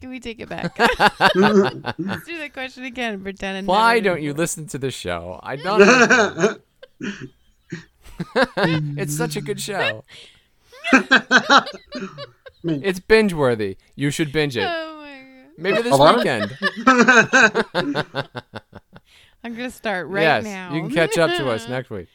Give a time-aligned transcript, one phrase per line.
[0.00, 0.78] Can we take it back?
[1.34, 3.14] Let's do the question again.
[3.14, 3.58] and Pretend.
[3.58, 5.40] it Why don't you listen to the show?
[5.42, 5.82] I don't.
[5.82, 6.60] understand.
[8.98, 10.04] it's such a good show.
[12.64, 13.76] it's binge worthy.
[13.96, 14.66] You should binge it.
[14.66, 15.52] Oh my god!
[15.58, 16.56] Maybe this A weekend.
[19.44, 20.74] I'm gonna start right yes, now.
[20.74, 22.08] you can catch up to us next week.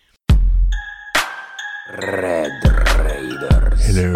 [1.90, 2.52] Red
[2.98, 3.86] Raiders.
[3.86, 4.14] Hello.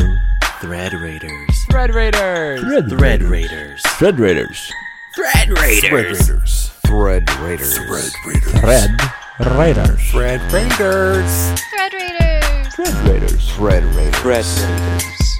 [0.59, 1.65] Thread Raiders.
[1.69, 2.61] Thread Raiders.
[2.61, 3.81] Thread Raiders.
[3.85, 4.71] Thread Raiders.
[5.15, 6.69] Thread Raiders.
[6.87, 7.77] Thread Raiders.
[7.77, 8.49] Thread Raiders.
[9.37, 10.09] Thread Raiders.
[10.09, 10.41] Thread Raiders.
[10.41, 11.61] Thread Raiders.
[11.61, 12.73] Thread Raiders.
[12.73, 13.51] Thread Raiders.
[13.51, 13.83] Thread
[14.25, 15.39] Raiders.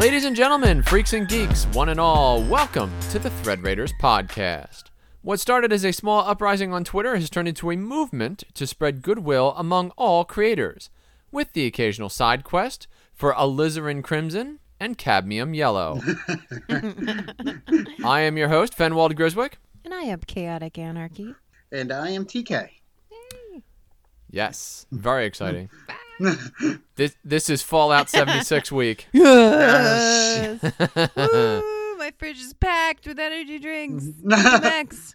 [0.00, 4.84] Ladies and gentlemen, freaks and geeks, one and all, welcome to the Thread Raiders podcast.
[5.20, 9.02] What started as a small uprising on Twitter has turned into a movement to spread
[9.02, 10.88] goodwill among all creators,
[11.36, 16.00] with the occasional side quest for alizarin crimson and cadmium yellow.
[18.02, 19.52] I am your host, Fenwald Griswick.
[19.84, 21.34] And I am chaotic anarchy.
[21.70, 22.70] and I am TK.
[24.30, 25.68] Yes, very exciting.
[26.96, 29.06] this this is Fallout 76 week.
[29.12, 30.62] Yes.
[30.62, 34.06] Woo, my fridge is packed with energy drinks.
[34.22, 35.14] Max.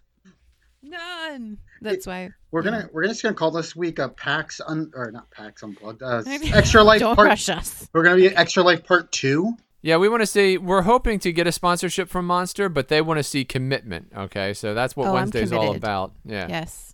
[0.83, 1.57] None.
[1.81, 2.29] That's why.
[2.51, 6.03] We're gonna we're just gonna call this week a PAX un or not PAX unplugged.
[6.03, 6.21] Uh,
[6.53, 7.27] extra life Don't part.
[7.29, 7.89] rush us.
[7.93, 9.53] We're gonna be extra life part two.
[9.81, 10.59] Yeah, we want to see.
[10.59, 14.11] We're hoping to get a sponsorship from Monster, but they want to see commitment.
[14.15, 16.13] Okay, so that's what Oh, Wednesday's all about.
[16.23, 16.45] Yeah.
[16.47, 16.93] Yes.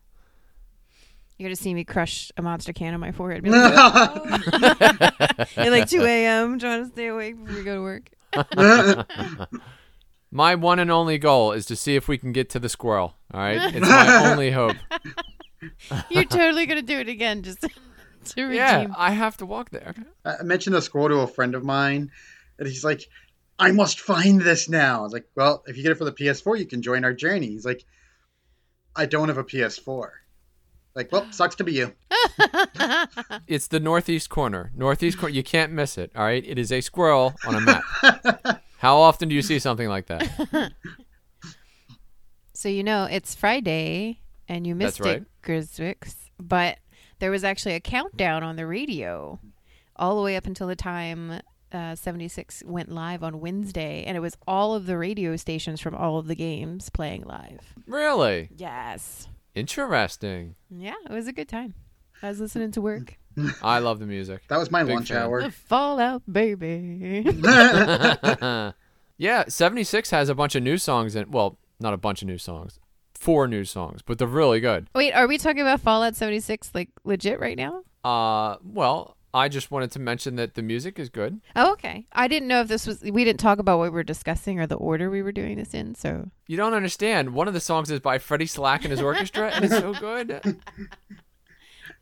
[1.38, 3.44] You're gonna see me crush a monster can on my forehead.
[3.44, 4.40] Be like, "Oh."
[5.58, 6.58] At like 2 a.m.
[6.58, 8.10] trying to stay awake before we go to work.
[10.32, 13.16] My one and only goal is to see if we can get to the squirrel.
[13.34, 14.76] All right, it's my only hope.
[16.10, 17.62] You're totally gonna do it again just
[18.26, 18.56] to redeem.
[18.56, 19.96] Yeah, I have to walk there.
[20.26, 22.12] I mentioned the squirrel to a friend of mine,
[22.60, 23.04] and he's like,
[23.58, 26.12] "I must find this now." I was like, "Well, if you get it for the
[26.12, 27.86] PS4, you can join our journey." He's like,
[28.96, 30.10] "I don't have a PS4."
[30.94, 31.94] Like, well, sucks to be you.
[33.48, 34.72] It's the northeast corner.
[34.76, 35.34] Northeast corner.
[35.36, 36.12] You can't miss it.
[36.16, 37.84] All right, it is a squirrel on a map.
[38.78, 40.74] How often do you see something like that?
[42.54, 45.22] So you know it's Friday and you missed That's right.
[45.22, 46.16] it, Griswicks.
[46.40, 46.80] But
[47.20, 49.40] there was actually a countdown on the radio
[49.96, 51.40] all the way up until the time
[51.72, 55.94] uh, 76 went live on Wednesday, and it was all of the radio stations from
[55.94, 57.76] all of the games playing live.
[57.86, 59.28] Really Yes.
[59.54, 60.56] interesting.
[60.72, 61.76] Yeah, it was a good time.
[62.24, 63.18] I was listening to work.
[63.62, 64.44] I love the music.
[64.48, 65.18] That was my Big lunch fan.
[65.18, 65.42] hour.
[65.44, 67.24] The Fallout, baby.
[69.18, 72.38] yeah, 76 has a bunch of new songs in well, not a bunch of new
[72.38, 72.80] songs.
[73.14, 74.88] Four new songs, but they're really good.
[74.94, 77.82] Wait, are we talking about Fallout 76 like legit right now?
[78.04, 81.42] Uh, well, I just wanted to mention that the music is good.
[81.56, 82.06] Oh, okay.
[82.14, 83.02] I didn't know if this was.
[83.02, 85.74] We didn't talk about what we were discussing or the order we were doing this
[85.74, 85.96] in.
[85.96, 87.34] So You don't understand.
[87.34, 90.42] One of the songs is by Freddie Slack and his orchestra, and it's so good.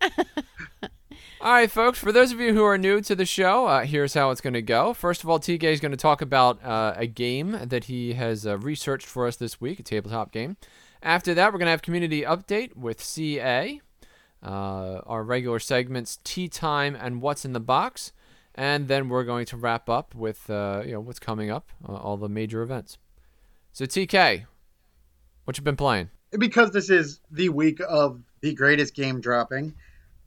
[1.41, 1.99] all right, folks.
[1.99, 4.53] For those of you who are new to the show, uh, here's how it's going
[4.53, 4.93] to go.
[4.93, 8.47] First of all, TK is going to talk about uh, a game that he has
[8.47, 10.57] uh, researched for us this week, a tabletop game.
[11.03, 13.79] After that, we're going to have community update with CA,
[14.43, 18.11] uh, our regular segments, Tea Time and What's in the Box,
[18.55, 21.93] and then we're going to wrap up with uh, you know what's coming up, uh,
[21.93, 22.97] all the major events.
[23.73, 24.45] So TK,
[25.43, 26.09] what you been playing?
[26.37, 29.73] because this is the week of the greatest game dropping,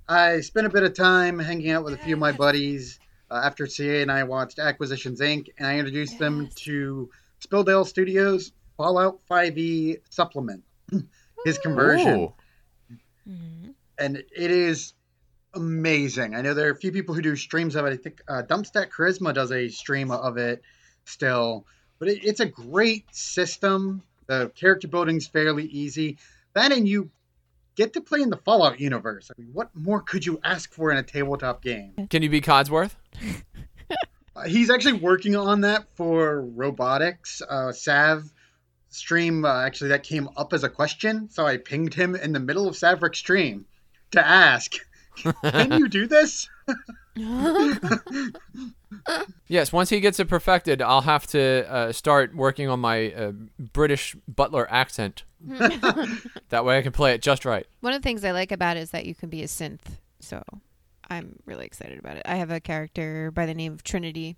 [0.08, 2.98] I spent a bit of time hanging out with a few of my buddies
[3.30, 5.48] uh, after CA and I watched Acquisitions Inc.
[5.58, 7.10] and I introduced them to
[7.40, 10.64] Spilldale Studios Fallout 5e supplement,
[11.44, 12.32] his conversion,
[13.26, 13.74] Ooh.
[13.98, 14.94] and it is
[15.52, 16.34] amazing.
[16.34, 17.92] I know there are a few people who do streams of it.
[17.92, 20.62] I think uh, Dumpstat Charisma does a stream of it
[21.04, 21.66] still,
[21.98, 24.02] but it, it's a great system.
[24.26, 26.16] The character building's fairly easy.
[26.54, 27.10] That and you
[27.78, 29.30] get to play in the Fallout universe.
[29.30, 31.92] I mean, what more could you ask for in a tabletop game?
[32.10, 32.96] Can you be Codsworth?
[34.34, 37.40] Uh, he's actually working on that for robotics.
[37.48, 38.30] Uh, Sav
[38.90, 42.40] stream uh, actually that came up as a question, so I pinged him in the
[42.40, 43.64] middle of Savric's stream
[44.10, 44.74] to ask,
[45.42, 46.48] "Can you do this?"
[49.48, 49.72] Yes.
[49.72, 54.16] Once he gets it perfected, I'll have to uh, start working on my uh, British
[54.26, 55.24] butler accent.
[56.48, 57.66] that way, I can play it just right.
[57.80, 59.98] one of the things I like about it is that you can be a synth.
[60.20, 60.42] So
[61.08, 62.22] I'm really excited about it.
[62.26, 64.36] I have a character by the name of Trinity,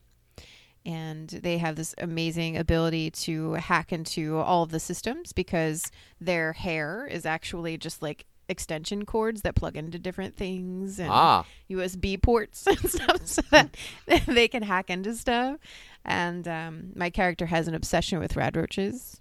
[0.85, 6.53] and they have this amazing ability to hack into all of the systems because their
[6.53, 12.21] hair is actually just like extension cords that plug into different things and Ah, USB
[12.21, 13.77] ports and stuff so that
[14.27, 15.59] they can hack into stuff.
[16.05, 19.20] And um, my character has an obsession with rad roaches.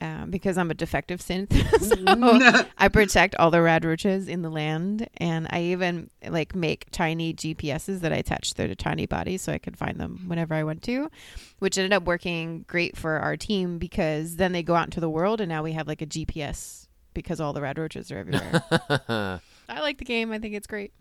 [0.00, 1.52] Um, because I'm a defective synth,
[2.60, 6.86] so I protect all the rad roaches in the land, and I even like make
[6.90, 10.54] tiny GPSs that I attach to their tiny bodies so I could find them whenever
[10.54, 11.10] I want to,
[11.58, 15.10] which ended up working great for our team because then they go out into the
[15.10, 18.62] world and now we have like a GPS because all the rad roaches are everywhere.
[19.68, 20.32] I like the game.
[20.32, 20.92] I think it's great.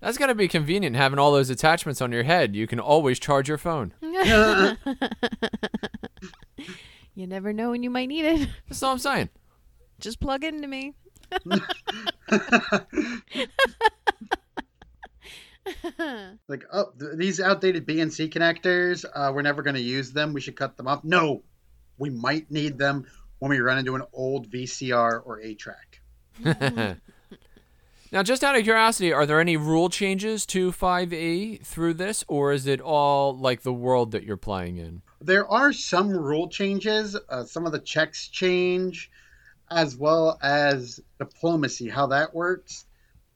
[0.00, 2.54] that's got to be convenient having all those attachments on your head.
[2.54, 3.92] You can always charge your phone.
[7.14, 8.48] You never know when you might need it.
[8.68, 9.28] That's all I'm saying.
[9.98, 10.94] Just plug into me.
[16.48, 20.32] like, oh, th- these outdated BNC connectors, uh, we're never going to use them.
[20.32, 21.04] We should cut them off.
[21.04, 21.42] No,
[21.98, 23.06] we might need them
[23.38, 26.00] when we run into an old VCR or A track.
[28.12, 32.52] Now, just out of curiosity, are there any rule changes to 5e through this, or
[32.52, 35.02] is it all like the world that you're playing in?
[35.20, 37.16] There are some rule changes.
[37.28, 39.10] Uh, some of the checks change,
[39.70, 42.86] as well as diplomacy, how that works.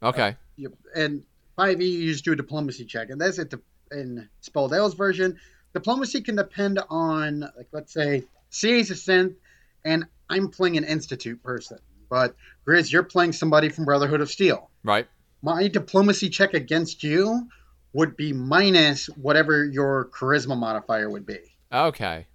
[0.02, 0.36] Okay.
[0.56, 0.72] Yep.
[0.94, 1.22] And
[1.58, 3.10] 5e, you just do a diplomacy check.
[3.10, 3.52] And that's it
[3.92, 5.38] in Spilldale's version.
[5.72, 9.34] Diplomacy can depend on, like, let's say, CA's a synth,
[9.84, 11.78] and I'm playing an Institute person.
[12.08, 12.36] But
[12.66, 14.70] Grizz, you're playing somebody from Brotherhood of Steel.
[14.84, 15.06] Right.
[15.42, 17.48] My diplomacy check against you
[17.92, 21.53] would be minus whatever your charisma modifier would be.
[21.74, 22.26] Okay.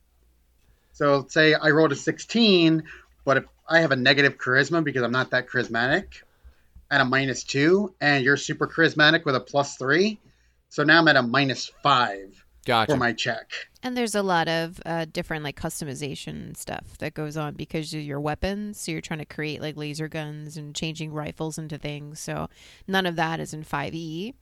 [0.94, 2.84] So say I rolled a 16,
[3.24, 6.24] but if I have a negative charisma because I'm not that charismatic,
[6.92, 10.20] at a minus two, and you're super charismatic with a plus three,
[10.70, 12.92] so now I'm at a minus five Gotcha.
[12.92, 13.52] for my check.
[13.82, 18.02] And there's a lot of uh, different like customization stuff that goes on because of
[18.02, 18.80] your weapons.
[18.80, 22.20] So you're trying to create like laser guns and changing rifles into things.
[22.20, 22.50] So
[22.88, 24.34] none of that is in 5e.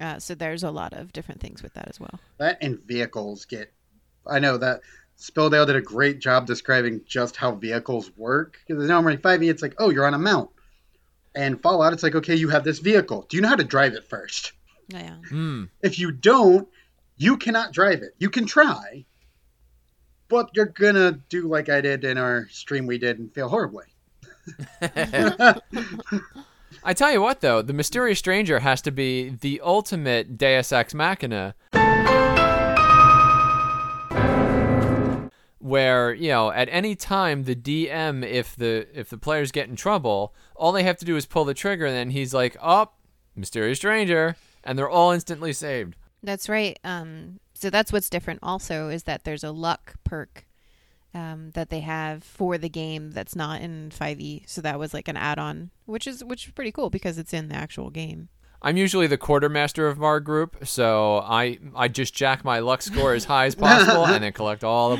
[0.00, 2.18] Uh, so there's a lot of different things with that as well.
[2.38, 3.72] That and vehicles get.
[4.26, 4.80] I know that
[5.18, 8.58] Spilldale did a great job describing just how vehicles work.
[8.66, 10.50] Because normally 5e, it's like, oh, you're on a mount.
[11.34, 13.26] And Fallout, it's like, okay, you have this vehicle.
[13.28, 14.52] Do you know how to drive it first?
[14.88, 15.16] Yeah.
[15.28, 15.64] Hmm.
[15.82, 16.68] If you don't,
[17.16, 18.14] you cannot drive it.
[18.18, 19.04] You can try,
[20.28, 23.84] but you're gonna do like I did in our stream we did and fail horribly.
[26.82, 30.94] I tell you what, though, the mysterious stranger has to be the ultimate Deus Ex
[30.94, 31.54] Machina.
[35.60, 39.76] Where you know, at any time, the DM, if the if the players get in
[39.76, 42.98] trouble, all they have to do is pull the trigger, and then he's like, "Up,
[43.36, 45.96] mysterious stranger," and they're all instantly saved.
[46.22, 46.78] That's right.
[46.82, 50.46] Um, so that's what's different also is that there's a luck perk
[51.14, 54.48] um, that they have for the game that's not in 5e.
[54.48, 57.48] So that was like an add-on, which is which is pretty cool because it's in
[57.48, 58.28] the actual game.
[58.62, 63.14] I'm usually the quartermaster of our group, so I I just jack my luck score
[63.14, 64.96] as high as possible and then collect all the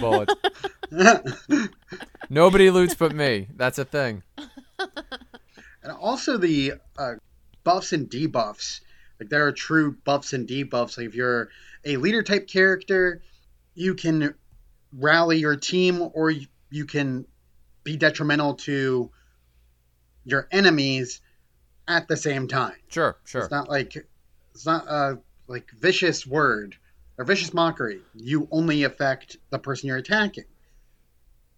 [0.90, 1.70] bullets.
[2.30, 3.48] Nobody loots but me.
[3.56, 4.22] That's a thing.
[5.82, 7.14] And also the uh,
[7.64, 8.80] buffs and debuffs.
[9.18, 10.96] Like there are true buffs and debuffs.
[10.96, 11.50] Like if you're
[11.84, 13.22] a leader type character,
[13.74, 14.34] you can
[14.92, 17.26] rally your team, or you, you can
[17.84, 19.10] be detrimental to
[20.24, 21.20] your enemies
[21.88, 22.77] at the same time.
[22.88, 23.43] Sure, sure.
[23.43, 23.97] It's not like
[24.55, 26.77] it's not a like vicious word
[27.19, 28.00] or vicious mockery.
[28.15, 30.44] You only affect the person you're attacking.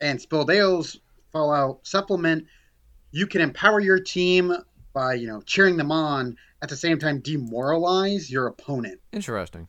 [0.01, 0.99] And Spilldale's
[1.33, 2.47] Fallout supplement,
[3.11, 4.55] you can empower your team
[4.93, 9.01] by you know cheering them on at the same time demoralize your opponent.
[9.13, 9.69] Interesting.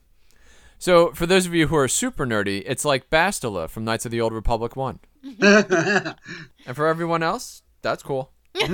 [0.78, 4.10] So, for those of you who are super nerdy, it's like Bastila from Knights of
[4.10, 5.00] the Old Republic 1.
[6.66, 8.32] And for everyone else, that's cool.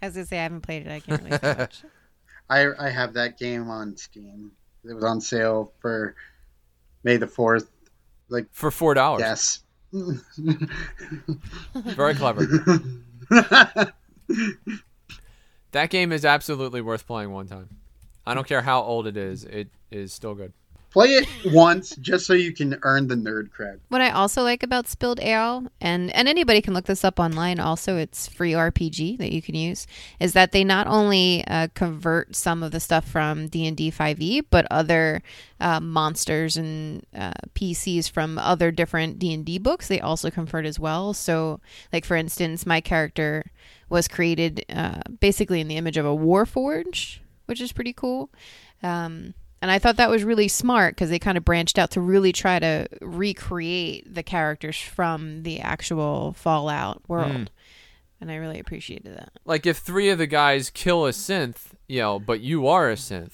[0.00, 0.90] As I say, I haven't played it.
[0.90, 1.82] I can't really say much.
[2.50, 4.52] I I have that game on Steam.
[4.84, 6.14] It was on sale for
[7.04, 7.70] May the fourth.
[8.28, 9.18] Like For $4.
[9.18, 9.60] yes.
[11.74, 12.46] Very clever.
[15.72, 17.68] That game is absolutely worth playing one time.
[18.26, 20.52] I don't care how old it is, it is still good.
[20.90, 23.80] Play it once just so you can earn the nerd cred.
[23.88, 27.60] What I also like about Spilldale, and and anybody can look this up online.
[27.60, 29.86] Also, it's free RPG that you can use.
[30.18, 33.90] Is that they not only uh, convert some of the stuff from D and D
[33.90, 35.22] five E, but other
[35.60, 39.88] uh, monsters and uh, PCs from other different D and D books.
[39.88, 41.12] They also convert as well.
[41.12, 41.60] So,
[41.92, 43.50] like for instance, my character
[43.90, 48.30] was created uh, basically in the image of a Warforge, which is pretty cool.
[48.82, 52.00] Um, and I thought that was really smart because they kind of branched out to
[52.00, 57.50] really try to recreate the characters from the actual Fallout world.
[58.20, 59.30] and I really appreciated that.
[59.44, 62.94] Like if three of the guys kill a synth, you know, but you are a
[62.94, 63.32] synth,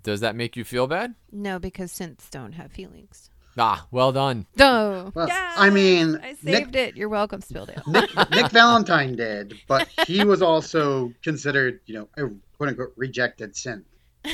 [0.00, 1.14] does that make you feel bad?
[1.30, 3.28] No, because synths don't have feelings.
[3.58, 4.46] Ah, well done.
[4.56, 5.12] No.
[5.14, 6.96] Well, I mean, I Nick- saved it.
[6.96, 7.86] You're welcome, Spilldale.
[7.86, 13.52] Nick, Nick Valentine did, but he was also considered, you know, a quote unquote rejected
[13.52, 13.84] synth.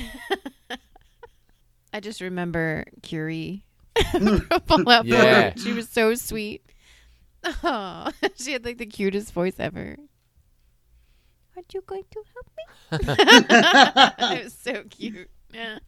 [1.92, 3.64] I just remember Curie
[4.10, 5.16] from Fallout Boy.
[5.16, 5.52] Yeah.
[5.56, 6.62] She was so sweet.
[7.44, 9.96] Oh, she had like the cutest voice ever.
[11.56, 12.64] Aren't you going to help me?
[14.38, 15.30] it was so cute.
[15.52, 15.78] Yeah.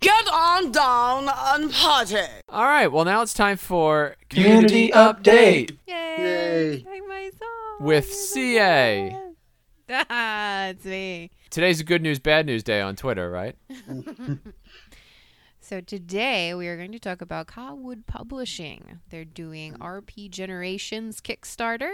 [0.00, 2.16] Get on down and party.
[2.48, 5.76] All right, well now it's time for Community update.
[5.86, 6.16] Yay!
[6.18, 6.82] Yay.
[6.82, 7.86] Sing my song.
[7.86, 9.27] With You're the CA.
[9.88, 10.06] best.
[10.10, 11.30] Ah, it's me.
[11.50, 13.56] Today's a good news, bad news day on Twitter, right?
[15.60, 19.00] So today we are going to talk about Cotwood Publishing.
[19.10, 21.92] They're doing RP Generations Kickstarter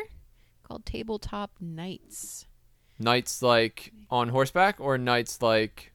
[0.62, 2.46] called Tabletop Nights.
[3.00, 5.92] Knights like on horseback or knights like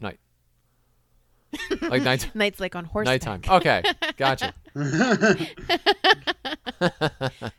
[0.00, 0.18] night?
[1.82, 3.24] Like night Nights like on horseback.
[3.24, 3.58] nighttime.
[3.58, 3.84] Okay,
[4.16, 4.52] gotcha.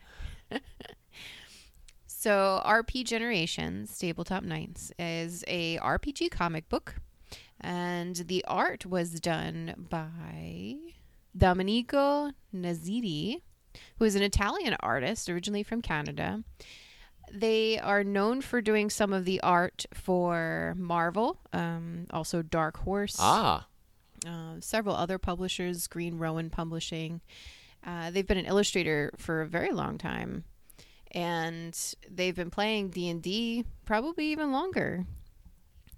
[2.25, 6.95] So RP Generations Tabletop Knights is a RPG comic book,
[7.61, 10.77] and the art was done by
[11.37, 13.43] Domenico Nazziti,
[13.99, 16.43] who is an Italian artist originally from Canada.
[17.31, 23.17] They are known for doing some of the art for Marvel, um, also Dark Horse,
[23.19, 23.67] Ah,
[24.25, 27.21] uh, several other publishers, Green Ronin Publishing.
[27.85, 30.43] Uh, they've been an illustrator for a very long time,
[31.15, 35.05] and they've been playing D and D probably even longer.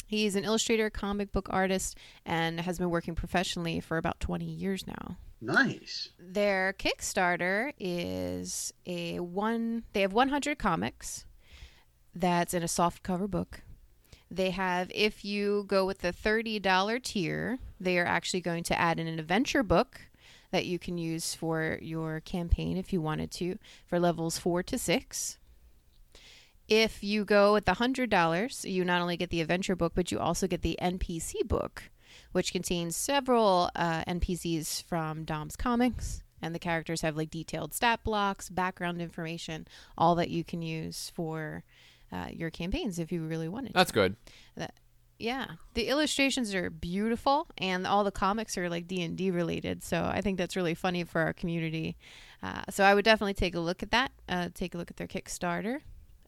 [0.05, 4.87] He's an illustrator, comic book artist, and has been working professionally for about twenty years
[4.87, 5.17] now.
[5.41, 6.09] nice.
[6.17, 9.83] Their Kickstarter is a one.
[9.91, 11.25] They have 100 comics.
[12.15, 13.61] That's in a soft cover book.
[14.29, 18.99] They have, if you go with the $30 tier, they are actually going to add
[18.99, 20.06] in an adventure book
[20.51, 24.77] that you can use for your campaign if you wanted to for levels four to
[24.77, 25.37] six.
[26.67, 30.19] If you go with the $100, you not only get the adventure book, but you
[30.19, 31.83] also get the NPC book,
[32.33, 36.23] which contains several uh, NPCs from Dom's comics.
[36.41, 39.65] And the characters have like detailed stat blocks, background information,
[39.97, 41.63] all that you can use for
[42.11, 43.73] uh, your campaigns if you really wanted to.
[43.73, 44.15] that's good.
[45.19, 49.83] Yeah, the illustrations are beautiful, and all the comics are like D and D related.
[49.83, 51.97] So I think that's really funny for our community.
[52.43, 54.11] Uh, so I would definitely take a look at that.
[54.29, 55.79] Uh, take a look at their Kickstarter,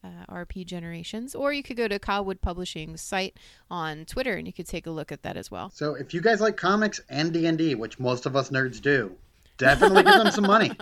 [0.04, 3.38] uh, RP Generations, or you could go to Cowwood Publishing's site
[3.70, 5.70] on Twitter, and you could take a look at that as well.
[5.70, 8.82] So if you guys like comics and D and D, which most of us nerds
[8.82, 9.16] do,
[9.58, 10.72] definitely give them some money.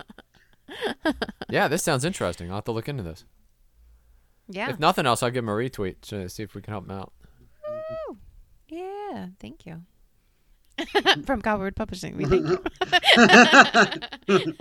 [1.50, 2.50] Yeah, this sounds interesting.
[2.50, 3.24] I'll have to look into this.
[4.48, 6.86] Yeah, If nothing else, I'll give him a retweet to see if we can help
[6.86, 7.12] them out.
[9.10, 9.26] Yeah.
[9.40, 9.82] Thank you.
[11.24, 12.62] From Cowwood Publishing, we thank you.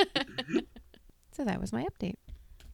[1.31, 2.15] so that was my update.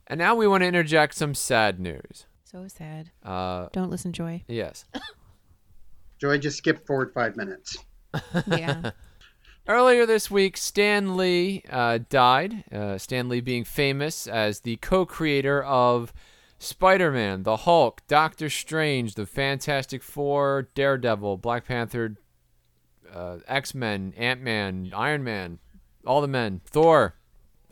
[0.08, 2.26] And now we want to interject some sad news.
[2.46, 3.12] So sad.
[3.24, 4.44] Uh, Don't listen, Joy.
[4.48, 4.86] yes.
[6.20, 7.78] Joy, just skip forward five minutes.
[8.48, 8.92] Yeah.
[9.68, 12.64] Earlier this week, Stan Lee uh, died.
[12.72, 16.14] Uh, Stan Lee being famous as the co-creator of
[16.64, 22.16] Spider-Man, the Hulk, Doctor Strange, the Fantastic Four, Daredevil, Black Panther,
[23.14, 25.60] uh, X-Men, Ant-Man, Iron Man,
[26.06, 27.16] all the men, Thor.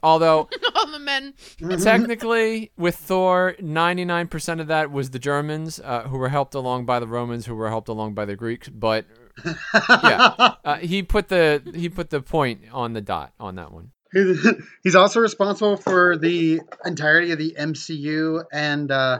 [0.03, 1.35] Although All the men.
[1.79, 6.99] technically, with Thor, 99% of that was the Germans uh, who were helped along by
[6.99, 8.67] the Romans, who were helped along by the Greeks.
[8.67, 9.05] But
[9.45, 13.91] yeah, uh, he put the he put the point on the dot on that one.
[14.83, 19.19] He's also responsible for the entirety of the MCU, and uh,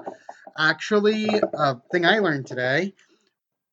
[0.58, 2.94] actually, a thing I learned today,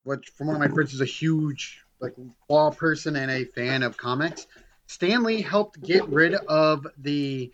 [0.04, 2.14] which from one of my friends is a huge like
[2.48, 4.46] law person and a fan of comics,
[4.86, 7.52] Stan Lee helped get rid of the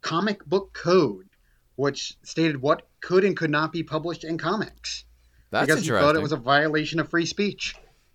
[0.00, 1.28] comic book code,
[1.76, 5.04] which stated what could and could not be published in comics
[5.50, 7.74] That's because he thought it was a violation of free speech.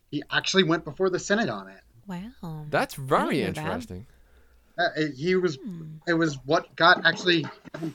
[0.10, 1.82] He actually went before the Senate on it.
[2.08, 2.66] Wow.
[2.70, 4.06] That's very interesting.
[4.08, 4.17] that.
[5.16, 5.58] He was
[6.08, 7.46] it was what got actually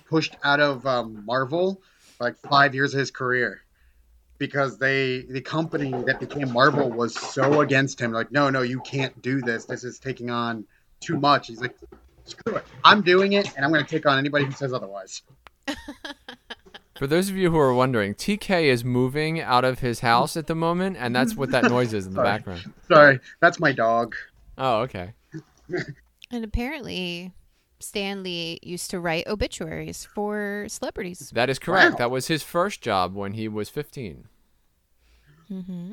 [0.09, 1.81] pushed out of um, Marvel
[2.21, 3.62] like five years of his career.
[4.39, 8.81] Because they the company that became Marvel was so against him like no no you
[8.81, 9.67] can't do this.
[9.67, 10.65] This is taking on
[11.01, 11.47] too much.
[11.49, 11.77] He's like
[12.25, 12.65] screw it.
[12.83, 15.23] I'm doing it and I'm going to take on anybody who says otherwise.
[16.97, 20.47] For those of you who are wondering, TK is moving out of his house at
[20.47, 22.29] the moment, and that's what that noise is in the Sorry.
[22.29, 22.75] background.
[22.87, 23.21] sorry.
[23.41, 24.15] That's my dog.
[24.57, 25.15] Oh, okay.
[26.33, 27.33] And apparently,
[27.79, 31.31] Stan Lee used to write obituaries for celebrities.
[31.35, 31.93] That is correct.
[31.93, 31.99] Wow.
[31.99, 34.29] That was his first job when he was 15.
[35.49, 35.93] hmm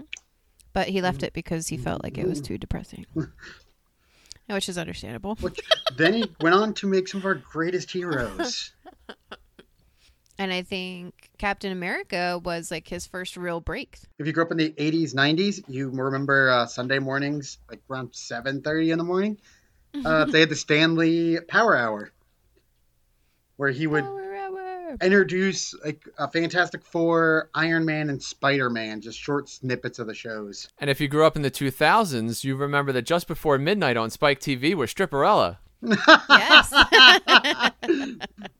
[0.72, 3.06] But he left it because he felt like it was too depressing,
[4.48, 5.36] which is understandable.
[5.36, 5.60] Which
[5.98, 8.72] then he went on to make some of our greatest heroes.
[10.40, 14.00] And I think Captain America was like his first real break.
[14.18, 18.14] If you grew up in the 80s, 90s, you remember uh, Sunday mornings, like around
[18.14, 19.38] 7.30 in the morning?
[20.06, 22.12] Uh, they had the Stan Lee Power Hour,
[23.58, 24.06] where he would
[25.02, 30.14] introduce like a Fantastic Four, Iron Man, and Spider Man, just short snippets of the
[30.14, 30.70] shows.
[30.80, 34.10] And if you grew up in the 2000s, you remember that just before midnight on
[34.10, 35.58] Spike TV was Stripperella.
[35.82, 36.74] Yes.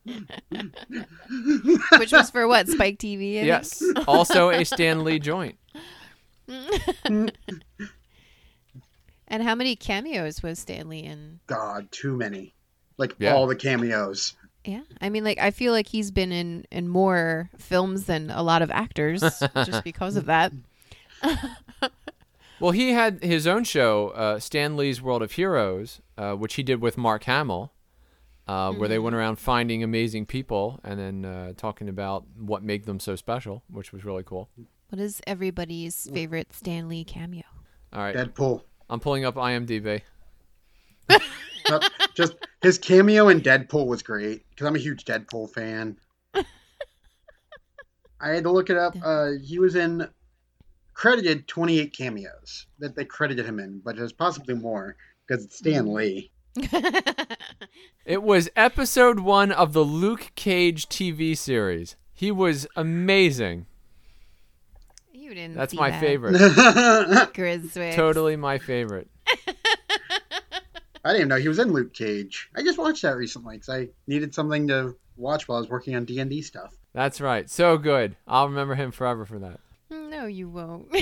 [2.00, 2.68] Which was for what?
[2.70, 3.38] Spike TV?
[3.38, 3.48] I think?
[3.48, 3.84] Yes.
[4.08, 5.58] also a Stan Lee joint.
[9.30, 11.40] And how many cameos was Stan Lee in?
[11.48, 12.54] God, too many.
[12.98, 13.34] Like Yeah.
[13.36, 14.36] all the cameos.
[14.66, 18.44] Yeah, I mean, like I feel like he's been in in more films than a
[18.44, 19.22] lot of actors
[19.66, 20.52] just because of that.
[22.60, 26.64] Well, he had his own show, uh, Stan Lee's World of Heroes, uh, which he
[26.64, 27.72] did with Mark Hamill,
[28.48, 32.84] uh, where they went around finding amazing people and then uh, talking about what made
[32.84, 34.50] them so special, which was really cool.
[34.90, 37.44] What is everybody's favorite Stan Lee cameo?
[37.94, 38.64] All right, Deadpool.
[38.90, 40.02] I'm pulling up IMDb.
[42.16, 45.98] Just his cameo in Deadpool was great because I'm a huge Deadpool fan.
[48.22, 48.96] I had to look it up.
[49.02, 50.08] Uh, he was in
[50.94, 55.94] credited 28 cameos that they credited him in, but there's possibly more because it's Stan
[55.94, 56.32] Lee.
[58.10, 61.96] It was episode one of the Luke Cage TV series.
[62.12, 63.68] He was amazing.
[65.30, 65.56] You didn't.
[65.56, 66.02] That's see my that.
[66.02, 66.36] favorite.
[67.34, 67.96] Griswick.
[67.96, 69.08] totally my favorite.
[71.06, 72.50] I didn't even know he was in Luke Cage.
[72.56, 75.96] I just watched that recently because I needed something to watch while I was working
[75.96, 76.76] on D and D stuff.
[76.94, 77.50] That's right.
[77.50, 78.18] So good.
[78.28, 79.60] I'll remember him forever for that.
[79.90, 80.88] No, you won't.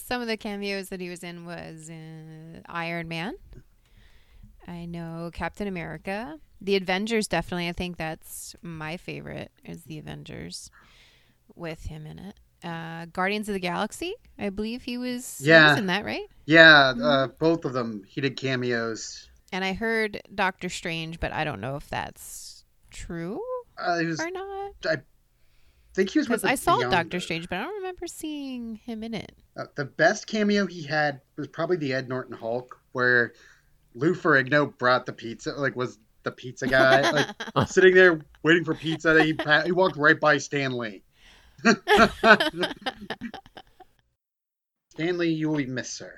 [0.00, 3.34] Some of the cameos that he was in was uh, Iron Man.
[4.66, 6.38] I know Captain America.
[6.60, 7.68] The Avengers definitely.
[7.68, 10.70] I think that's my favorite is the Avengers
[11.54, 12.34] with him in it.
[12.62, 14.14] Uh, Guardians of the Galaxy.
[14.38, 15.70] I believe he was, he Yeah.
[15.70, 16.26] was in that, right?
[16.44, 18.04] Yeah, uh, both of them.
[18.06, 19.28] He did cameos.
[19.52, 23.40] And I heard Doctor Strange, but I don't know if that's true
[23.78, 24.72] Uh, was, or not.
[24.84, 24.98] I
[25.94, 28.76] think he was with the I saw Beyond- Doctor Strange, but I don't remember seeing
[28.76, 29.32] him in it.
[29.56, 33.32] Uh, the best cameo he had was probably the Ed Norton Hulk, where
[33.94, 37.28] Lou Ferrigno brought the pizza, like was the pizza guy, like
[37.68, 39.22] sitting there waiting for pizza.
[39.22, 41.02] He he walked right by Stan Lee.
[44.90, 46.14] Stan Lee, you will be missed, sir.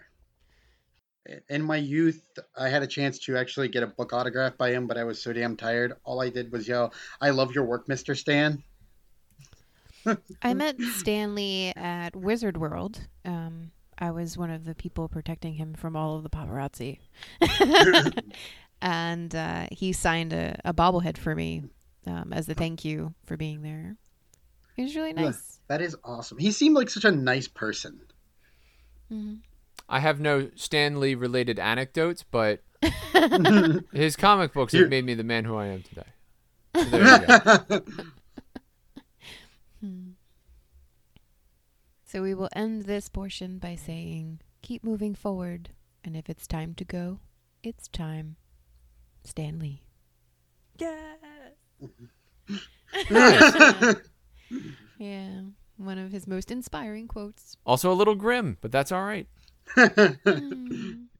[1.49, 2.21] In my youth,
[2.57, 5.23] I had a chance to actually get a book autograph by him, but I was
[5.23, 5.95] so damn tired.
[6.05, 8.62] All I did was yell, "I love your work, Mister Stan."
[10.43, 13.07] I met Stan Lee at Wizard World.
[13.25, 16.99] Um, I was one of the people protecting him from all of the paparazzi.
[18.83, 21.62] And uh, he signed a, a bobblehead for me
[22.07, 23.97] um, as a thank you for being there.
[24.77, 25.23] He was really Yeah.
[25.27, 25.61] nice.
[25.68, 26.37] That is awesome.
[26.38, 28.01] He seemed like such a nice person.
[29.11, 29.38] Mhm.
[29.88, 32.62] I have no Stan Lee related anecdotes, but
[33.92, 36.03] his comic books have made me the man who I am today.
[36.75, 37.83] So there you go.
[42.05, 45.71] So we will end this portion by saying, keep moving forward.
[46.05, 47.21] And if it's time to go,
[47.62, 48.37] it's time.
[49.25, 49.83] Stan Lee.
[50.79, 51.19] Yes.
[54.99, 55.41] yeah.
[55.77, 57.57] One of his most inspiring quotes.
[57.65, 59.27] Also a little grim, but that's all right.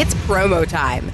[0.00, 1.10] It's promo time.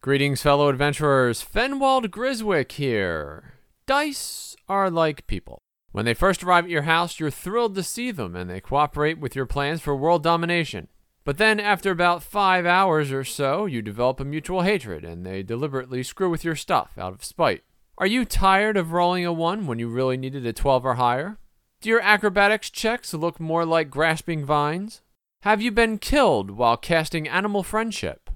[0.00, 1.44] Greetings, fellow adventurers.
[1.44, 3.52] Fenwald Griswick here.
[3.86, 5.60] Dice are like people.
[5.92, 9.20] When they first arrive at your house, you're thrilled to see them and they cooperate
[9.20, 10.88] with your plans for world domination.
[11.26, 15.42] But then, after about five hours or so, you develop a mutual hatred and they
[15.42, 17.64] deliberately screw with your stuff out of spite.
[17.98, 21.38] Are you tired of rolling a 1 when you really needed a 12 or higher?
[21.80, 25.02] Do your acrobatics checks look more like grasping vines?
[25.40, 28.30] Have you been killed while casting animal friendship?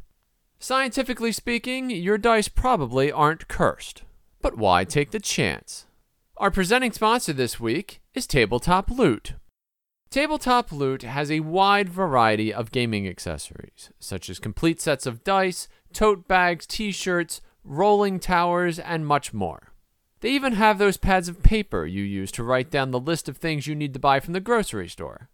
[0.58, 4.02] Scientifically speaking, your dice probably aren't cursed.
[4.42, 5.86] But why take the chance?
[6.38, 9.34] Our presenting sponsor this week is Tabletop Loot.
[10.10, 15.68] Tabletop Loot has a wide variety of gaming accessories, such as complete sets of dice,
[15.92, 19.72] tote bags, t shirts, rolling towers, and much more.
[20.18, 23.36] They even have those pads of paper you use to write down the list of
[23.36, 25.28] things you need to buy from the grocery store.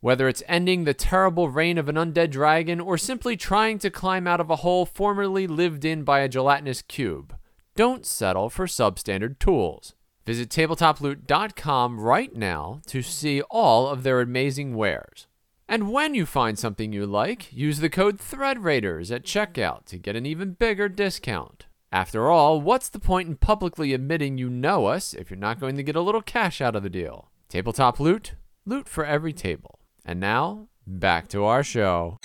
[0.00, 4.26] Whether it's ending the terrible reign of an undead dragon or simply trying to climb
[4.26, 7.34] out of a hole formerly lived in by a gelatinous cube,
[7.74, 9.94] don't settle for substandard tools.
[10.28, 15.26] Visit tabletoploot.com right now to see all of their amazing wares.
[15.66, 20.16] And when you find something you like, use the code ThreadRaiders at checkout to get
[20.16, 21.64] an even bigger discount.
[21.90, 25.76] After all, what's the point in publicly admitting you know us if you're not going
[25.76, 27.30] to get a little cash out of the deal?
[27.48, 28.34] Tabletop Loot,
[28.66, 29.78] loot for every table.
[30.04, 32.18] And now, back to our show.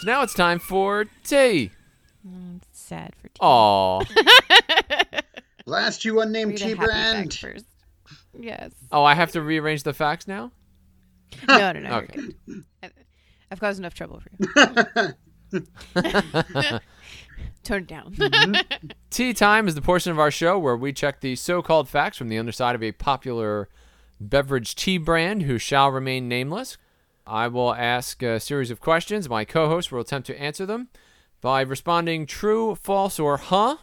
[0.00, 1.70] So now it's time for tea.
[2.28, 3.38] Mm, it's sad for T.
[3.40, 4.02] Aw.
[5.68, 7.34] Blast you unnamed Read a T happy fact brand.
[7.34, 7.66] first.
[8.40, 8.72] Yes.
[8.90, 10.50] Oh, I have to rearrange the facts now?
[11.46, 11.88] No, no, no.
[11.90, 12.20] you're Okay.
[12.46, 12.64] good.
[12.82, 12.90] I-
[13.50, 15.14] I've caused enough trouble for
[15.52, 15.58] you.
[17.64, 18.14] Tone it down.
[18.14, 18.88] Mm-hmm.
[19.10, 22.16] Tea time is the portion of our show where we check the so called facts
[22.16, 23.68] from the underside of a popular
[24.20, 26.78] beverage tea brand who shall remain nameless.
[27.26, 29.28] I will ask a series of questions.
[29.28, 30.88] My co host will attempt to answer them
[31.42, 33.76] by responding true, false, or huh.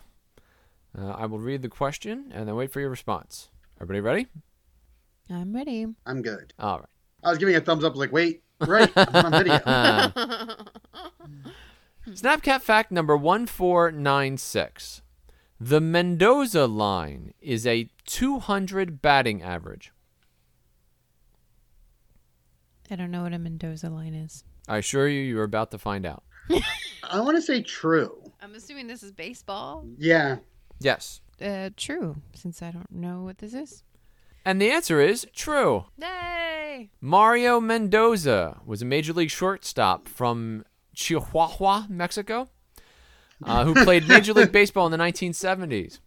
[0.97, 3.49] Uh, I will read the question and then wait for your response.
[3.81, 4.27] Everybody ready?
[5.29, 5.87] I'm ready.
[6.05, 6.53] I'm good.
[6.59, 6.87] All right.
[7.23, 9.57] I was giving a thumbs up, like, wait, right, I'm on video.
[12.07, 15.01] Snapcap fact number 1496.
[15.59, 19.91] The Mendoza line is a 200 batting average.
[22.91, 24.43] I don't know what a Mendoza line is.
[24.67, 26.23] I assure you, you're about to find out.
[27.03, 28.31] I want to say true.
[28.41, 29.85] I'm assuming this is baseball.
[29.97, 30.37] Yeah.
[30.79, 31.21] Yes.
[31.41, 33.83] Uh, true, since I don't know what this is.
[34.45, 35.85] And the answer is true.
[35.99, 36.91] Yay!
[37.01, 42.47] Mario Mendoza was a major league shortstop from Chihuahua, Mexico,
[43.43, 45.99] uh, who played Major League Baseball in the 1970s.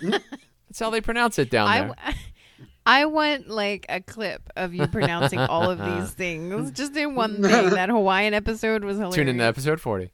[0.00, 1.88] That's how they pronounce it down I, there.
[1.88, 2.18] w-
[2.86, 6.70] I want like a clip of you pronouncing all of these things.
[6.70, 7.70] Just in one thing.
[7.70, 9.16] That Hawaiian episode was hilarious.
[9.16, 10.12] Tune in to episode 40.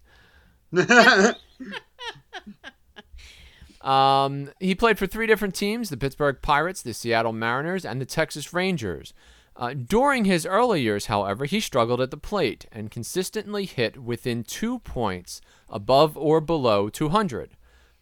[3.83, 8.07] Um, he played for three different teams the Pittsburgh Pirates, the Seattle Mariners, and the
[8.07, 9.13] Texas Rangers.
[9.55, 14.45] Uh, during his early years, however, he struggled at the plate and consistently hit within
[14.45, 17.57] two points above or below 200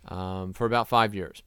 [0.06, 1.42] um, for about five years.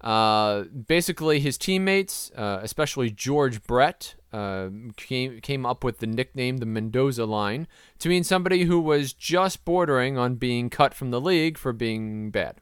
[0.00, 6.58] Uh, basically, his teammates, uh, especially George Brett, uh, came came up with the nickname
[6.58, 7.66] the Mendoza line
[8.00, 12.30] to mean somebody who was just bordering on being cut from the league for being
[12.30, 12.60] bad.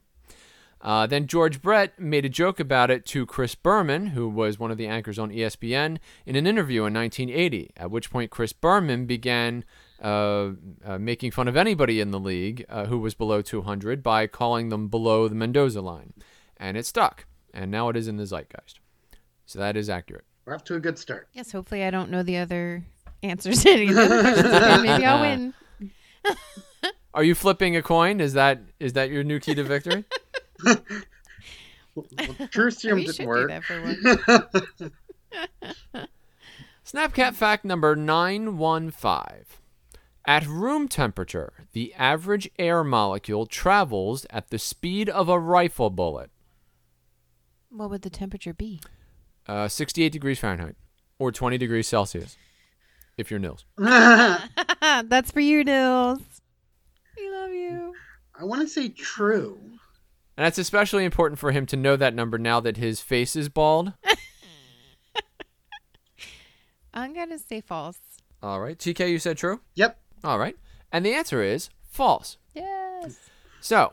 [0.83, 4.73] Uh, then George Brett made a joke about it to Chris Berman, who was one
[4.73, 7.71] of the anchors on ESPN, in an interview in 1980.
[7.77, 9.65] At which point, Chris Berman began
[10.03, 10.51] uh,
[10.85, 14.71] uh, making fun of anybody in the league uh, who was below 200 by calling
[14.71, 16.13] them below the Mendoza line,
[16.57, 17.27] and it stuck.
[17.55, 18.81] And now it is in the zeitgeist.
[19.47, 20.25] So that is accurate.
[20.45, 21.29] We're off to a good start.
[21.33, 22.83] Yes, hopefully I don't know the other
[23.23, 24.83] answers to any of the other questions.
[24.83, 25.55] Maybe I'll win.
[27.15, 28.21] Are you flipping a coin?
[28.21, 30.05] Is that is that your new key to victory?
[31.95, 32.07] Well,
[32.51, 33.49] True serum didn't work.
[33.49, 34.93] do that for one.
[36.87, 39.45] Snapcap fact number 915.
[40.25, 46.31] At room temperature, the average air molecule travels at the speed of a rifle bullet,
[47.71, 48.81] What would the temperature be?
[49.49, 50.77] uh, 68 degrees Fahrenheit,
[51.19, 52.37] or 20 degrees Celsius,
[53.19, 53.65] if you're Nils.
[53.77, 56.21] That's for you, Nils.
[57.17, 57.93] We love you.
[58.39, 59.59] I want to say true.
[60.37, 63.49] And that's especially important for him to know that number now that his face is
[63.49, 63.93] bald.
[66.95, 67.99] I'm gonna say false.
[68.43, 68.79] All right.
[68.79, 69.61] TK, you said true?
[69.75, 69.99] Yep.
[70.25, 70.57] All right.
[70.91, 72.39] And the answer is false.
[72.55, 73.19] Yes.
[73.61, 73.93] So,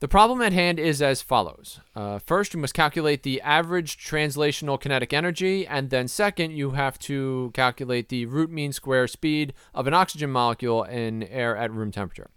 [0.00, 1.80] the problem at hand is as follows.
[1.94, 6.98] Uh, first, you must calculate the average translational kinetic energy, and then second, you have
[7.00, 11.92] to calculate the root mean square speed of an oxygen molecule in air at room
[11.92, 12.30] temperature.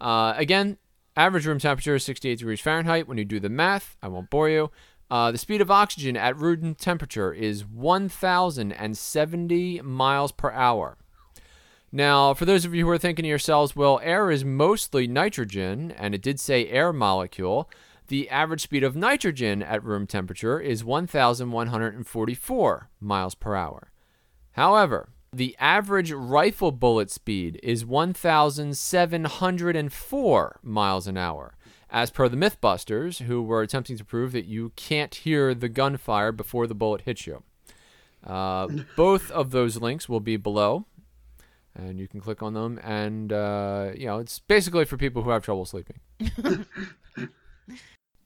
[0.00, 0.78] Uh, again,
[1.16, 3.08] average room temperature is 68 degrees Fahrenheit.
[3.08, 4.70] When you do the math, I won't bore you.
[5.10, 10.98] Uh, the speed of oxygen at room temperature is 1,070 miles per hour.
[11.92, 15.92] Now, for those of you who are thinking to yourselves, well, air is mostly nitrogen,
[15.92, 17.70] and it did say air molecule.
[18.08, 23.90] The average speed of nitrogen at room temperature is 1,144 miles per hour.
[24.52, 31.54] However, the average rifle bullet speed is 1,704 miles an hour,
[31.90, 36.32] as per the Mythbusters, who were attempting to prove that you can't hear the gunfire
[36.32, 37.42] before the bullet hits you.
[38.24, 40.86] Uh, both of those links will be below
[41.74, 45.28] and you can click on them and uh, you know it's basically for people who
[45.28, 46.00] have trouble sleeping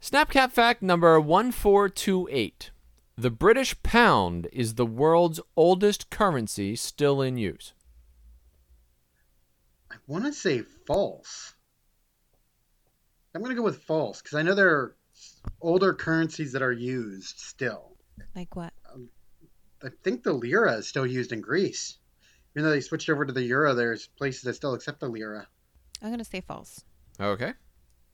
[0.01, 2.71] Snapcap fact number 1428.
[3.17, 7.75] The British pound is the world's oldest currency still in use.
[9.91, 11.55] I want to say false.
[13.35, 14.97] I'm going to go with false because I know there are
[15.61, 17.97] older currencies that are used still.
[18.35, 18.73] Like what?
[18.93, 19.09] Um,
[19.83, 21.99] I think the lira is still used in Greece.
[22.55, 25.47] Even though they switched over to the euro, there's places that still accept the lira.
[26.03, 26.85] I'm gonna say false.
[27.21, 27.53] Okay.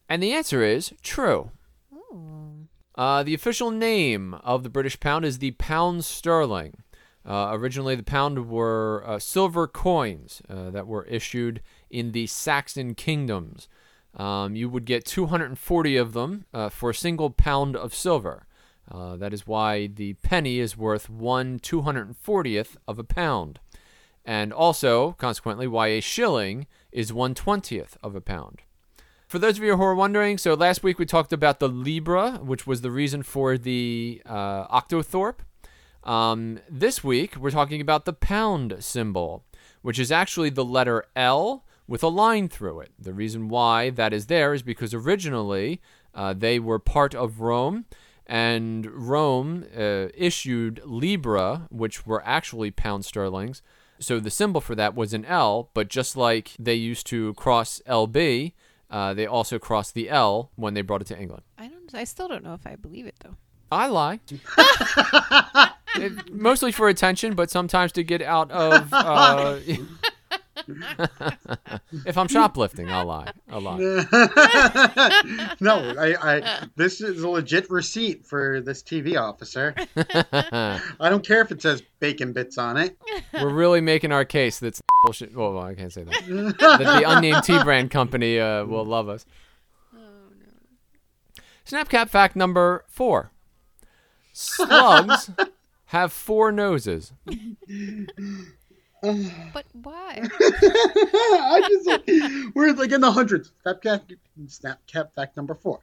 [0.09, 1.51] And the answer is true.
[1.93, 2.66] Ooh.
[2.97, 6.83] Uh, the official name of the British pound is the pound sterling.
[7.27, 12.95] Uh, originally, the pound were uh, silver coins uh, that were issued in the Saxon
[12.95, 13.69] kingdoms.
[14.15, 18.47] Um, you would get 240 of them uh, for a single pound of silver.
[18.91, 23.59] Uh, that is why the penny is worth one 240th of a pound.
[24.25, 28.63] And also, consequently, why a shilling is one 20th of a pound.
[29.27, 32.35] For those of you who are wondering, so last week we talked about the Libra,
[32.35, 35.41] which was the reason for the uh, Octothorpe.
[36.05, 39.45] Um, this week we're talking about the pound symbol,
[39.83, 42.93] which is actually the letter L with a line through it.
[43.01, 45.81] The reason why that is there is because originally
[46.15, 47.87] uh, they were part of Rome,
[48.29, 53.61] and Rome uh, issued Libra, which were actually pound sterlings.
[53.99, 57.83] So the symbol for that was an L, but just like they used to cross
[57.89, 58.53] LB,
[58.97, 61.43] uh, they also crossed the L when they brought it to England.
[61.59, 61.95] I don't.
[61.95, 63.37] I still don't know if I believe it though.
[63.71, 64.21] I lie.
[65.99, 68.89] It- mostly for attention, but sometimes to get out of.
[68.93, 69.59] Uh,
[72.07, 73.33] if I'm shoplifting, I'll lie.
[73.51, 73.79] I'll lie.
[75.61, 76.69] no, I, I.
[76.77, 79.75] This is a legit receipt for this TV officer.
[81.01, 82.97] I don't care if it says bacon bits on it.
[83.35, 85.35] We're really making our case that's bullshit.
[85.35, 86.15] Well, I can't say that.
[86.59, 89.27] that the unnamed T brand company uh, will love us.
[91.67, 93.33] Snapcap fact number four
[94.33, 95.31] Slugs
[95.87, 97.13] have four noses.
[99.53, 100.21] But why?
[100.41, 102.09] I just like,
[102.55, 103.53] we're like in the hundreds.
[103.65, 105.81] Snapcap, Snapcap fact number four.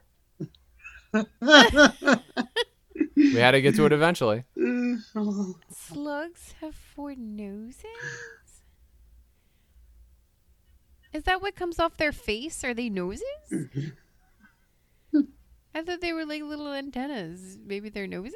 [3.16, 4.44] We had to get to it eventually.
[5.70, 7.84] Slugs have four noses.
[11.12, 12.64] Is that what comes off their face?
[12.64, 13.22] Are they noses?
[13.52, 15.20] Mm-hmm.
[15.74, 17.58] I thought they were like little antennas.
[17.64, 18.34] Maybe they're noses?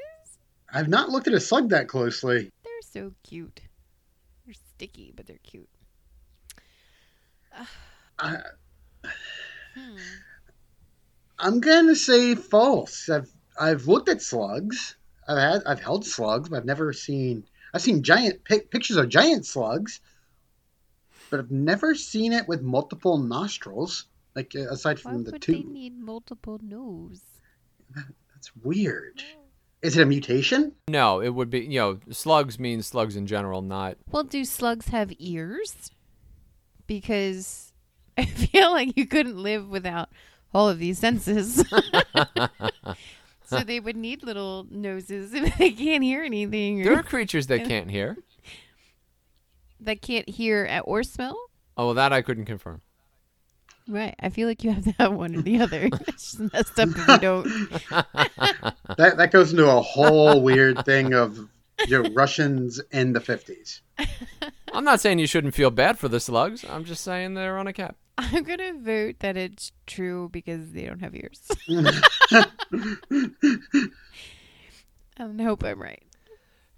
[0.73, 2.51] I've not looked at a slug that closely.
[2.65, 3.61] They're so cute.
[4.79, 5.69] Sticky, but they're cute.
[8.17, 8.37] I,
[9.75, 9.97] Hmm.
[11.37, 13.09] I'm gonna say false.
[13.09, 13.29] I've
[13.61, 14.95] I've looked at slugs.
[15.27, 17.45] I've had I've held slugs, but I've never seen.
[17.75, 19.99] I've seen giant pic- pictures of giant slugs,
[21.29, 24.07] but I've never seen it with multiple nostrils.
[24.37, 25.53] Like uh, aside Why from the would two.
[25.55, 27.21] they need multiple nose?
[27.97, 29.25] That's weird.
[29.83, 30.73] Is it a mutation?
[30.89, 33.97] No, it would be, you know, slugs means slugs in general, not.
[34.11, 35.91] Well, do slugs have ears?
[36.89, 37.73] Because
[38.19, 40.09] I feel like you couldn't live without
[40.53, 41.63] all of these senses.
[43.45, 47.65] so they would need little noses if they can't hear anything There are creatures that
[47.69, 48.17] can't hear.
[49.81, 51.39] that can't hear at- or smell.
[51.77, 52.81] Oh, well, that I couldn't confirm.
[53.89, 54.15] Right.
[54.21, 55.89] I feel like you have to have one or the other.
[56.09, 57.49] it's just messed up if you don't.
[58.97, 61.39] That that goes into a whole weird thing of
[61.87, 63.83] you know, Russians in the fifties.
[64.73, 66.65] I'm not saying you shouldn't feel bad for the slugs.
[66.69, 67.97] I'm just saying they're on a cap.
[68.17, 71.41] I'm gonna vote that it's true because they don't have ears.
[71.69, 71.87] and
[75.19, 76.03] um, I hope I'm right.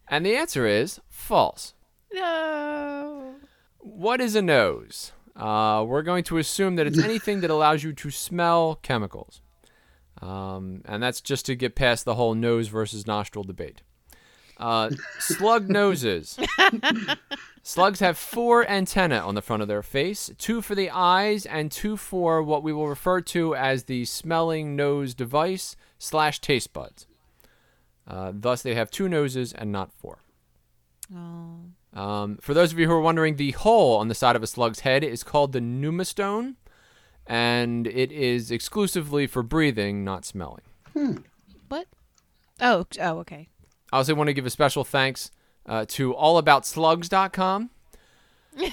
[0.08, 1.72] And the answer is false.
[2.12, 3.36] No.
[3.78, 5.12] What is a nose?
[5.36, 9.42] Uh, we're going to assume that it's anything that allows you to smell chemicals.
[10.20, 13.82] Um, and that's just to get past the whole nose versus nostril debate.
[14.58, 16.38] Uh, slug noses.
[17.62, 21.70] Slugs have four antennae on the front of their face two for the eyes, and
[21.70, 27.06] two for what we will refer to as the smelling nose device slash taste buds.
[28.06, 30.18] Uh, thus, they have two noses and not four.
[31.14, 31.60] Oh.
[31.92, 34.46] Um, for those of you who are wondering, the hole on the side of a
[34.46, 36.54] slug's head is called the pneumostome,
[37.26, 40.62] and it is exclusively for breathing, not smelling.
[41.68, 41.86] What?
[42.60, 42.86] Oh.
[43.00, 43.18] Oh.
[43.18, 43.48] Okay.
[43.92, 45.30] I also want to give a special thanks
[45.66, 47.70] uh, to allaboutslugs.com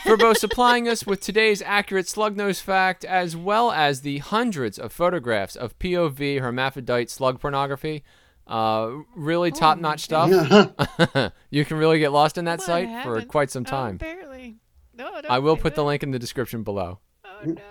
[0.03, 4.77] for both supplying us with today's accurate slug nose fact as well as the hundreds
[4.77, 8.03] of photographs of POV hermaphrodite slug pornography.
[8.47, 10.29] Uh, really top notch stuff.
[11.49, 13.99] you can really get lost in that Well, I site for quite some Oh, time.
[14.01, 15.11] No.
[15.11, 16.99] Don't I will say put the link in the description below.
[17.25, 17.61] Oh no.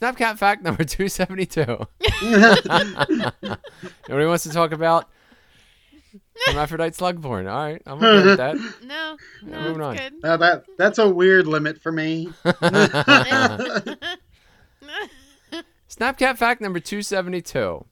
[0.00, 1.60] Snapcap fact number 272.
[4.08, 5.08] Nobody wants to talk about
[6.46, 7.46] hermaphrodite slug porn.
[7.48, 8.56] All right, I'm okay with that.
[8.84, 9.96] No, no, moving on.
[9.96, 10.12] good.
[10.22, 12.32] Now that that's a weird limit for me.
[15.90, 17.84] Snapcap fact number 272.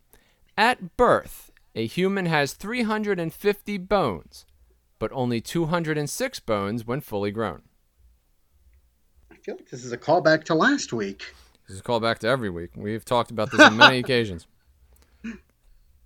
[0.57, 4.47] At birth, a human has 350 bones,
[4.99, 7.63] but only 206 bones when fully grown.
[9.31, 11.35] I feel like this is a callback to last week.
[11.69, 12.71] This is a callback to every week.
[12.75, 14.47] We've talked about this on many occasions.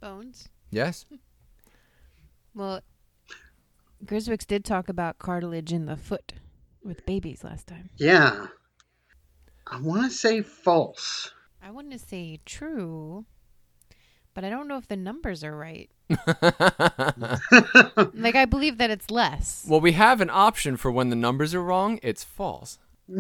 [0.01, 0.49] Bones.
[0.71, 1.05] Yes?
[2.55, 2.81] Well,
[4.05, 6.33] Griswicks did talk about cartilage in the foot
[6.83, 7.91] with babies last time.
[7.97, 8.47] Yeah.
[9.67, 11.31] I want to say false.
[11.63, 13.27] I want to say true,
[14.35, 15.91] but I don't know if the numbers are right.
[18.15, 19.65] like I believe that it's less.
[19.69, 21.99] Well, we have an option for when the numbers are wrong.
[22.03, 22.79] It's false.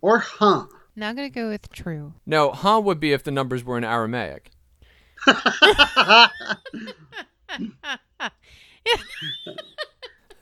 [0.00, 0.64] Or huh.
[0.96, 2.14] Now I'm gonna go with true.
[2.24, 4.50] No, huh would be if the numbers were in Aramaic.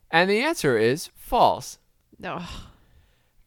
[0.09, 1.77] and the answer is false.
[2.23, 2.67] Oh,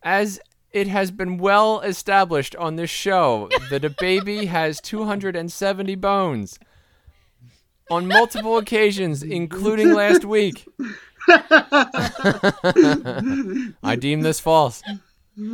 [0.02, 0.38] As
[0.76, 6.58] it has been well established on this show that a baby has 270 bones
[7.90, 10.68] on multiple occasions, including last week.
[13.82, 14.82] I deem this false.
[15.36, 15.48] can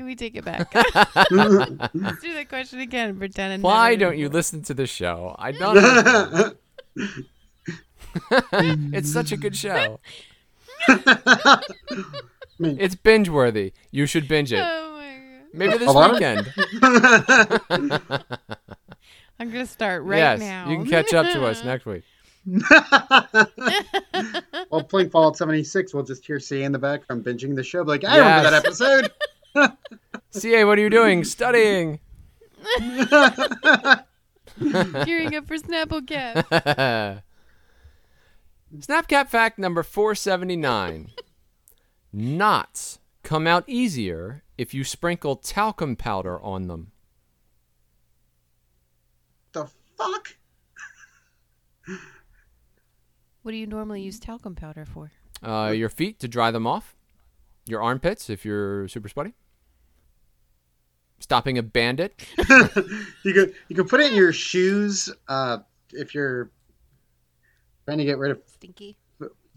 [0.00, 0.74] we take it back?
[0.74, 3.08] Let's do the question again.
[3.08, 3.54] and Pretend.
[3.54, 5.34] it Why don't you listen to the show?
[5.38, 6.56] I don't
[8.92, 9.98] it's such a good show.
[12.60, 13.72] It's binge worthy.
[13.90, 14.62] You should binge it.
[14.62, 15.48] Oh my god!
[15.52, 16.52] Maybe this A lot of- weekend.
[19.40, 20.68] I'm gonna start right yes, now.
[20.70, 22.04] you can catch up to us next week.
[24.68, 27.82] While playing Fallout 76, we'll just hear C in the background binging the show.
[27.82, 29.10] Like, I remember that episode.
[30.30, 31.24] CA, what are you doing?
[31.24, 31.98] Studying.
[35.04, 37.22] Gearing up for Snapcap.
[38.78, 41.10] Snapcap fact number 479.
[42.12, 46.92] Knots come out easier if you sprinkle talcum powder on them.
[49.52, 50.36] the fuck?
[53.42, 55.10] What do you normally use talcum powder for?
[55.42, 56.94] Uh, your feet to dry them off.
[57.66, 59.34] Your armpits if you're super sweaty.
[61.18, 62.24] Stopping a bandit.
[63.24, 65.58] You could you could put it in your shoes uh,
[65.92, 66.50] if you're
[67.84, 68.96] trying to get rid of Stinky.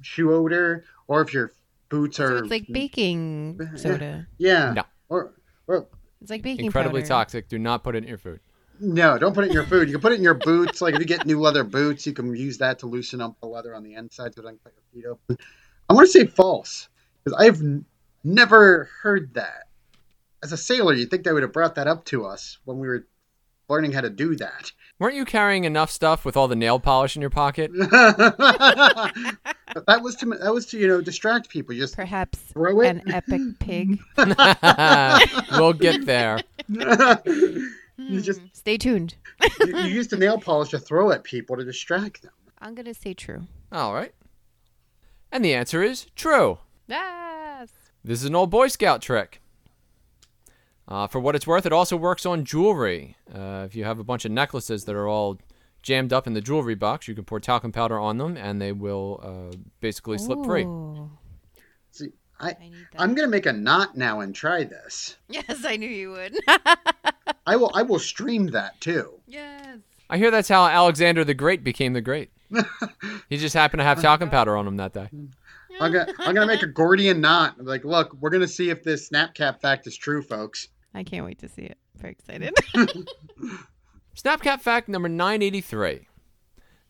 [0.02, 1.52] shoe odor, or if your
[1.90, 4.28] boots are So it's like baking soda.
[4.38, 4.84] yeah, No.
[5.10, 5.34] or
[5.68, 5.88] or
[6.22, 6.66] It's like baking soda.
[6.66, 7.08] Incredibly powder.
[7.10, 7.48] toxic.
[7.50, 8.40] Do not put it in your food.
[8.80, 9.88] no, don't put it in your food.
[9.88, 10.82] You can put it in your boots.
[10.82, 13.48] Like if you get new leather boots, you can use that to loosen up the
[13.48, 15.38] leather on the inside so it doesn't cut your feet open.
[15.90, 16.90] I want to say false
[17.24, 17.86] because I've n-
[18.24, 19.70] never heard that.
[20.44, 22.88] As a sailor, you'd think they would have brought that up to us when we
[22.88, 23.08] were
[23.70, 24.72] learning how to do that.
[24.98, 27.72] Weren't you carrying enough stuff with all the nail polish in your pocket?
[29.88, 31.76] That was to that was to you know distract people.
[31.76, 32.88] You just Perhaps throw it.
[32.88, 34.00] an epic pig.
[35.52, 36.40] we'll get there.
[36.70, 38.46] you just Hmm.
[38.54, 39.16] Stay tuned.
[39.60, 42.32] you, you used the nail polish to throw at people to distract them.
[42.62, 43.48] I'm gonna say true.
[43.72, 44.14] All right.
[45.30, 46.60] And the answer is true.
[46.88, 47.70] Yes.
[48.04, 49.42] This is an old Boy Scout trick.
[50.88, 53.16] Uh, for what it's worth, it also works on jewelry.
[53.34, 55.40] Uh, if you have a bunch of necklaces that are all
[55.82, 58.72] jammed up in the jewelry box, you can pour talcum powder on them, and they
[58.72, 60.68] will uh, basically slip free.
[61.92, 65.16] See, I, I I'm gonna make a knot now and try this.
[65.30, 66.38] Yes, I knew you would.
[67.48, 69.20] I will I will stream that too.
[69.28, 69.78] yes.
[70.08, 72.30] I hear that's how Alexander the Great became the Great.
[73.30, 75.10] he just happened to have talcum powder on him that day.
[75.82, 77.56] I'm gonna I'm gonna make a Gordian knot.
[77.60, 80.68] I'm like, look, we're gonna see if this Snapcap fact is true, folks.
[80.96, 81.78] I can't wait to see it.
[81.98, 82.54] Very excited.
[84.16, 86.08] Snapcap fact number 983.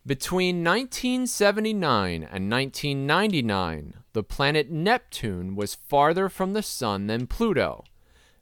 [0.06, 7.84] Between 1979 and 1999, the planet Neptune was farther from the sun than Pluto.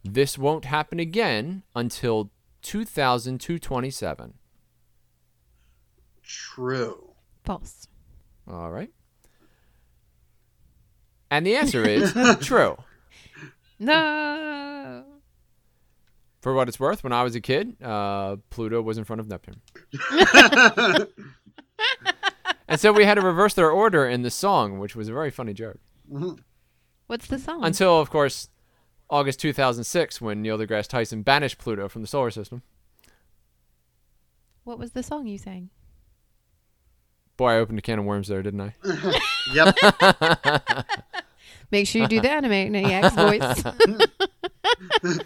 [0.03, 2.31] This won't happen again until
[2.63, 4.33] 2227.
[6.21, 7.13] True.
[7.45, 7.87] False.
[8.45, 8.91] All right.
[11.31, 12.75] And the answer is true.
[13.79, 14.72] No.
[16.43, 19.29] For what it's worth, when I was a kid, uh, Pluto was in front of
[19.29, 19.61] Neptune.
[22.67, 25.31] and so we had to reverse their order in the song, which was a very
[25.31, 25.79] funny joke.
[27.07, 27.63] What's the song?
[27.63, 28.49] Until, of course,
[29.09, 32.61] August 2006, when Neil deGrasse Tyson banished Pluto from the solar system.
[34.65, 35.69] what was the song you sang?
[37.37, 38.75] Boy, I opened a can of worms there, didn't I?
[39.53, 39.75] Yep.
[41.71, 43.15] Make sure you do the Animaniacs
[45.03, 45.23] voice.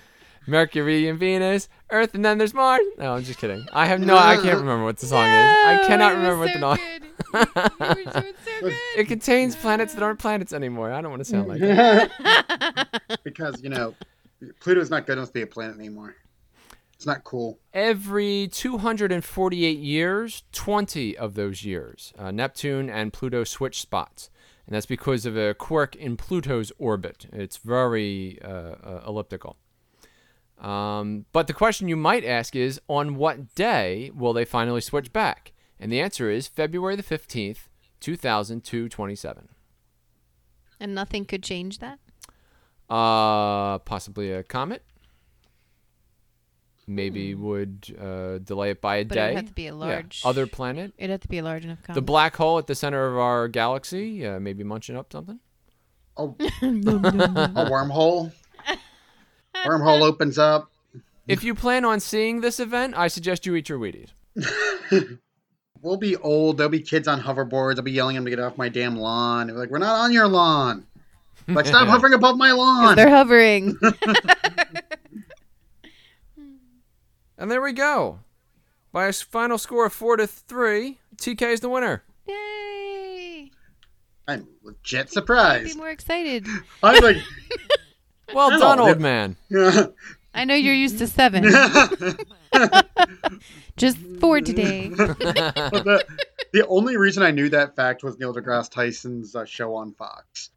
[0.47, 2.81] Mercury and Venus, Earth, and then there's Mars.
[2.97, 3.67] No, I'm just kidding.
[3.73, 5.29] I have no, I can't remember what the song is.
[5.29, 6.77] I cannot remember was what the song.
[6.77, 7.03] no- good.
[8.61, 8.77] You so.
[8.95, 10.91] It contains planets that aren't planets anymore.
[10.91, 13.01] I don't want to sound like that.
[13.23, 13.93] because you know,
[14.59, 16.15] Pluto's not good enough to be a planet anymore.
[16.93, 17.59] It's not cool.
[17.73, 24.31] Every 248 years, 20 of those years, uh, Neptune and Pluto switch spots.
[24.65, 27.27] And that's because of a quirk in Pluto's orbit.
[27.31, 29.57] It's very uh, uh, elliptical.
[30.59, 35.13] Um, but the question you might ask is on what day will they finally switch
[35.13, 35.53] back?
[35.79, 37.67] And the answer is February the 15th,
[37.99, 39.49] 2027.
[40.79, 41.99] And nothing could change that.
[42.89, 44.83] Uh, possibly a comet.
[46.89, 49.07] Maybe would uh, delay it by a Hmm.
[49.09, 49.25] But day.
[49.25, 49.77] it'd have to be a Yeah.
[49.77, 50.21] large.
[50.23, 50.93] Other planet.
[50.97, 51.79] It'd have to be a large enough.
[51.93, 54.25] The black hole at the center of our galaxy.
[54.25, 55.39] Uh, maybe munching up something.
[56.15, 56.45] Oh, a
[57.69, 58.31] wormhole.
[59.55, 60.71] Wormhole opens up.
[61.27, 64.09] If you plan on seeing this event, I suggest you eat your Wheaties.
[65.83, 66.57] We'll be old.
[66.57, 67.77] There'll be kids on hoverboards.
[67.77, 69.45] I'll be yelling at them to get off my damn lawn.
[69.47, 70.87] They're like, we're not on your lawn.
[71.47, 72.95] Like, stop hovering above my lawn.
[72.95, 73.77] They're hovering.
[77.37, 78.19] And there we go.
[78.91, 82.03] By a s- final score of four to three, TK is the winner.
[82.27, 83.51] Yay!
[84.27, 85.65] I'm legit surprised.
[85.65, 85.77] Be surprised.
[85.77, 86.47] more excited.
[86.81, 87.17] I'm like,
[88.37, 88.83] Well done, yeah.
[88.83, 89.35] old man.
[90.35, 91.43] I know you're used to seven.
[93.77, 94.89] Just four today.
[94.89, 96.05] the,
[96.53, 100.51] the only reason I knew that fact was Neil deGrasse Tyson's uh, show on Fox.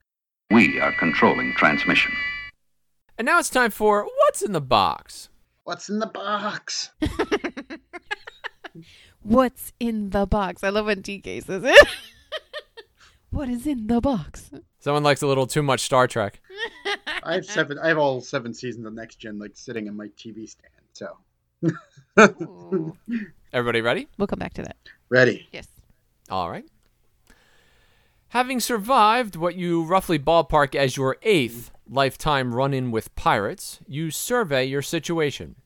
[0.51, 2.13] We are controlling transmission.
[3.17, 5.31] And now it's time for What's in the Box?
[5.65, 6.91] What's in the box?
[9.23, 10.63] What's in the box?
[10.63, 11.89] I love when TK says it.
[13.31, 14.51] what is in the box?
[14.81, 16.41] Someone likes a little too much Star Trek.
[17.23, 17.79] I have seven.
[17.79, 20.73] I have all seven seasons of Next Gen like sitting in my TV stand.
[20.93, 21.17] So
[23.53, 24.09] Everybody ready?
[24.19, 24.77] We'll come back to that.
[25.09, 25.49] ready.
[25.53, 25.67] Yes.
[26.29, 26.65] All right.
[28.29, 34.11] Having survived what you roughly ballpark as your eighth lifetime run in with pirates, you
[34.13, 35.57] survey your situation.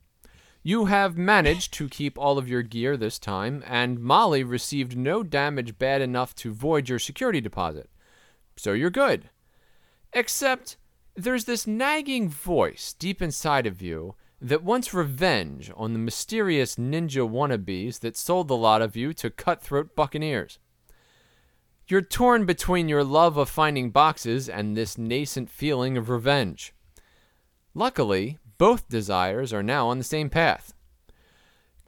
[0.62, 5.22] You have managed to keep all of your gear this time, and Molly received no
[5.22, 7.90] damage bad enough to void your security deposit.
[8.56, 9.28] So you're good.
[10.14, 10.78] Except
[11.16, 17.28] there's this nagging voice deep inside of you that wants revenge on the mysterious ninja
[17.28, 20.58] wannabes that sold the lot of you to cutthroat buccaneers.
[21.86, 26.74] You're torn between your love of finding boxes and this nascent feeling of revenge.
[27.74, 30.74] Luckily, both desires are now on the same path.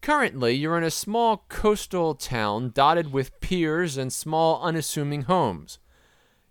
[0.03, 5.79] Currently, you're in a small coastal town dotted with piers and small, unassuming homes.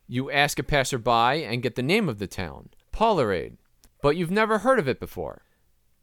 [0.08, 3.58] You ask a passerby and get the name of the town, Pollarade,
[4.01, 5.41] but you've never heard of it before.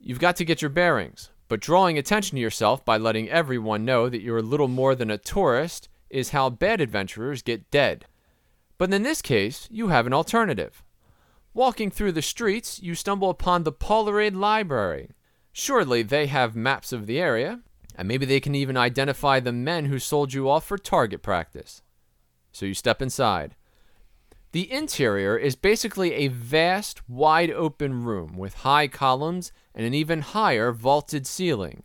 [0.01, 4.09] You've got to get your bearings, but drawing attention to yourself by letting everyone know
[4.09, 8.07] that you're little more than a tourist is how bad adventurers get dead.
[8.77, 10.83] But in this case, you have an alternative.
[11.55, 15.11] Walking through the streets, you stumble upon the Pollarade Library.
[15.53, 17.61] Surely they have maps of the area,
[17.95, 21.83] and maybe they can even identify the men who sold you off for target practice.
[22.51, 23.55] So you step inside.
[24.53, 30.21] The interior is basically a vast, wide open room with high columns and an even
[30.21, 31.85] higher vaulted ceiling.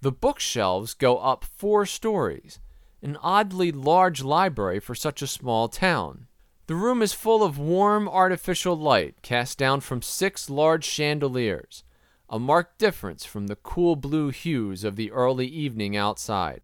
[0.00, 2.58] The bookshelves go up four stories,
[3.02, 6.26] an oddly large library for such a small town.
[6.68, 11.84] The room is full of warm artificial light cast down from six large chandeliers,
[12.30, 16.62] a marked difference from the cool blue hues of the early evening outside.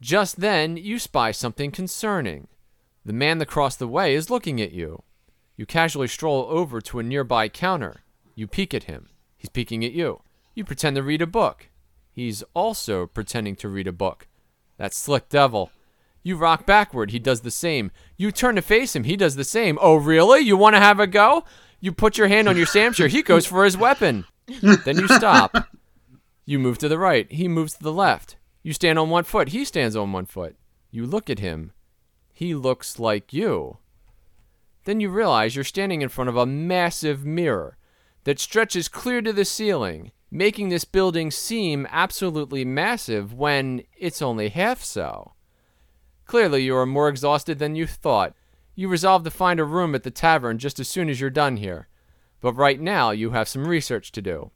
[0.00, 2.48] Just then, you spy something concerning.
[3.04, 5.02] The man across the way is looking at you.
[5.56, 8.02] You casually stroll over to a nearby counter.
[8.34, 9.08] You peek at him.
[9.36, 10.22] He's peeking at you.
[10.54, 11.68] You pretend to read a book.
[12.10, 14.28] He's also pretending to read a book.
[14.78, 15.70] That slick devil.
[16.22, 17.10] You rock backward.
[17.10, 17.90] He does the same.
[18.16, 19.04] You turn to face him.
[19.04, 19.78] He does the same.
[19.80, 20.40] Oh, really?
[20.40, 21.44] You want to have a go?
[21.80, 23.08] You put your hand on your shamshir.
[23.08, 24.24] He goes for his weapon.
[24.46, 25.68] then you stop.
[26.46, 27.30] You move to the right.
[27.30, 28.36] He moves to the left.
[28.62, 29.50] You stand on one foot.
[29.50, 30.56] He stands on one foot.
[30.90, 31.72] You look at him.
[32.36, 33.78] He looks like you.
[34.84, 37.78] Then you realize you're standing in front of a massive mirror
[38.24, 44.48] that stretches clear to the ceiling, making this building seem absolutely massive when it's only
[44.48, 45.34] half so.
[46.26, 48.34] Clearly, you are more exhausted than you thought.
[48.74, 51.58] You resolve to find a room at the tavern just as soon as you're done
[51.58, 51.86] here.
[52.40, 54.50] But right now, you have some research to do.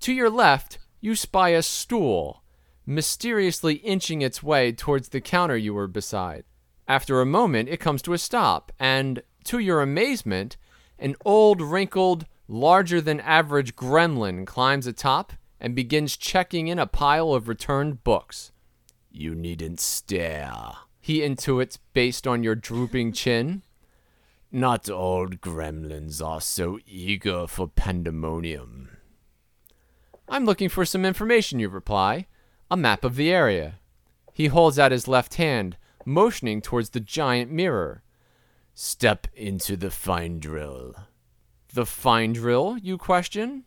[0.00, 2.42] To your left, you spy a stool,
[2.84, 6.44] mysteriously inching its way towards the counter you were beside.
[6.88, 10.56] After a moment, it comes to a stop, and To your amazement,
[10.98, 17.32] an old, wrinkled, larger than average gremlin climbs atop and begins checking in a pile
[17.32, 18.50] of returned books.
[19.10, 23.62] You needn't stare, he intuits based on your drooping chin.
[24.50, 28.96] Not all gremlins are so eager for pandemonium.
[30.28, 32.26] I'm looking for some information, you reply.
[32.68, 33.78] A map of the area.
[34.32, 35.76] He holds out his left hand,
[36.06, 38.02] motioning towards the giant mirror.
[38.72, 40.94] Step into the fine drill.
[41.74, 43.64] The fine drill, you question?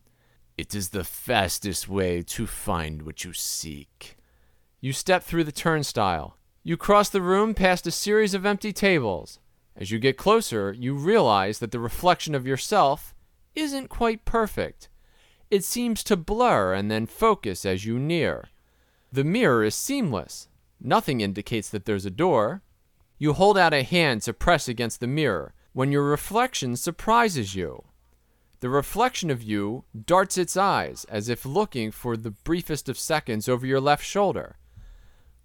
[0.58, 4.18] It is the fastest way to find what you seek.
[4.82, 6.38] You step through the turnstile.
[6.64, 9.40] You cross the room past a series of empty tables.
[9.76, 13.16] As you get closer, you realize that the reflection of yourself
[13.56, 14.90] isn't quite perfect.
[15.50, 18.50] It seems to blur and then focus as you near.
[19.12, 20.49] The mirror is seamless.
[20.82, 22.62] Nothing indicates that there's a door.
[23.18, 27.86] You hold out a hand to press against the mirror when your reflection surprises you.
[28.62, 33.48] The reflection of you darts its eyes as if looking for the briefest of seconds
[33.48, 34.58] over your left shoulder.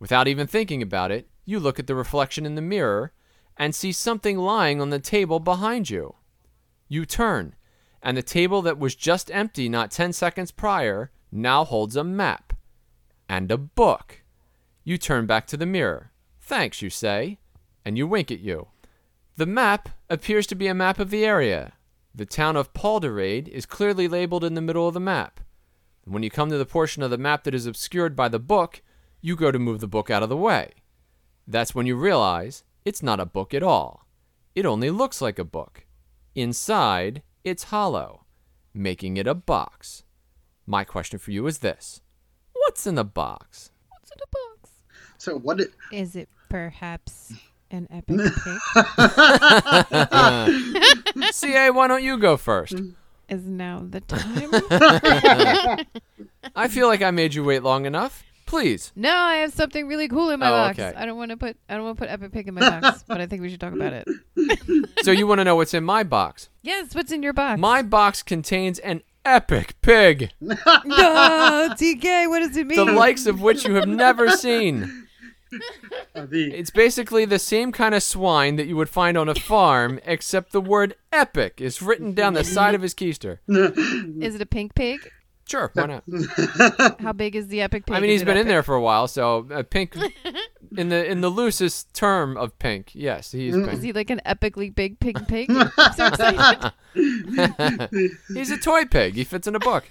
[0.01, 3.13] Without even thinking about it, you look at the reflection in the mirror
[3.57, 6.17] and see something lying on the table behind you.
[6.89, 7.55] You turn,
[8.03, 12.53] and the table that was just empty not 10 seconds prior now holds a map
[13.29, 14.24] and a book.
[14.85, 16.13] You turn back to the mirror.
[16.41, 17.39] Thanks, you say,
[17.85, 18.69] and you wink at you.
[19.37, 21.73] The map appears to be a map of the area.
[22.15, 25.41] The town of Palderade is clearly labeled in the middle of the map.
[26.05, 28.83] When you come to the portion of the map that is obscured by the book,
[29.23, 30.75] you go to move the book out of the way.
[31.49, 34.07] That's when you realize it's not a book at all.
[34.55, 35.87] It only looks like a book.
[36.35, 38.27] Inside, it's hollow,
[38.75, 40.05] making it a box.
[40.67, 42.03] My question for you is this
[42.53, 43.71] What's in the box?
[43.89, 44.71] What's in the box?
[45.25, 45.59] So what?
[45.59, 47.33] It, Is it perhaps
[47.71, 48.59] an epic pig?
[51.33, 52.75] CA, why don't you go first?
[53.31, 54.51] Is now the time?
[56.55, 58.23] I feel like I made you wait long enough.
[58.45, 58.93] Please.
[58.95, 60.79] no, I have something really cool in my Oh, box.
[60.79, 60.93] okay.
[60.95, 63.03] I don't want to put I don't want to put epic pig in my box,
[63.09, 64.07] but I think we should talk about it.
[65.03, 66.51] So you want to know what's in my box?
[66.63, 67.59] Yes, what's in your box?
[67.59, 72.77] My box contains an epic pig, no, TK, what does it mean?
[72.77, 75.04] the likes of which you have never seen.
[76.15, 80.01] the It's basically the same kind of swine that you would find on a farm,
[80.05, 83.39] except the word epic is written down the side of his keister.
[83.49, 85.11] Is it a pink pig?
[85.47, 87.01] Sure, why not?
[87.01, 87.95] How big is the epic pig?
[87.95, 89.95] I mean, he's it been in there for a while, so uh, pink,
[90.77, 93.67] in the in the loosest term of pink, yes, he's pink.
[93.67, 93.83] Is pink.
[93.83, 95.51] he like an epically big pig pig?
[95.77, 96.73] I'm so excited.
[98.35, 99.15] He's a toy pig.
[99.15, 99.85] He fits in a book.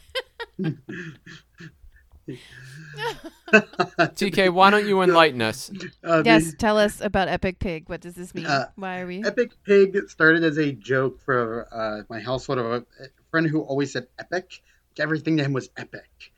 [3.51, 5.71] TK, why don't you enlighten us?
[6.03, 7.89] uh, the yes, tell us about epic pig.
[7.89, 8.45] What does this mean?
[8.45, 9.23] Uh, Why are we?
[9.23, 12.85] Epic Pig started as a joke for uh, my household of a
[13.31, 14.61] friend who always said epic.
[14.99, 16.31] Everything to him was epic.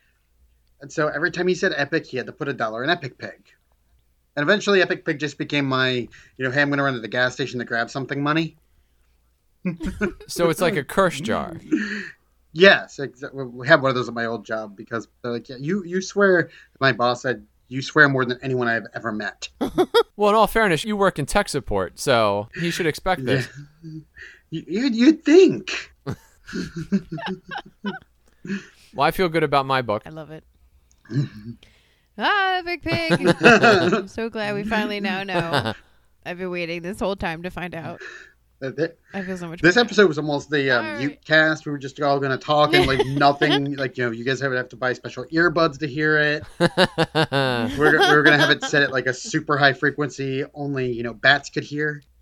[0.82, 3.18] And so every time he said epic, he had to put a dollar in Epic
[3.18, 3.42] Pig.
[4.36, 6.10] And eventually, Epic Pig just became my, you
[6.40, 8.58] know, hey, I'm going to run to the gas station to grab something money.
[10.28, 11.56] So it's like a curse jar.
[12.58, 15.58] Yes, exa- we had one of those at my old job because they're like, yeah,
[15.60, 16.50] you, you swear,
[16.80, 19.50] my boss said, you swear more than anyone I've ever met.
[20.18, 23.50] Well, in all fairness, you work in tech support, so he should expect this.
[24.52, 25.92] You, you, you'd think.
[28.94, 30.04] Well, I feel good about my book.
[30.06, 30.44] I love it.
[32.18, 33.36] ah, Big pig.
[33.42, 35.74] I'm so glad we finally now know.
[36.26, 38.00] I've been waiting this whole time to find out.
[38.60, 39.62] That- that- I feel so much.
[39.62, 39.86] This better.
[39.86, 41.00] episode was almost the um, Alright.
[41.00, 41.66] mute cast.
[41.66, 43.76] We were just all going to talk and like nothing.
[43.76, 46.44] Like you know, you guys would have to buy special earbuds to hear it.
[47.78, 50.92] We're, we were going to have it set at like a super high frequency, only
[50.92, 52.02] you know bats could hear.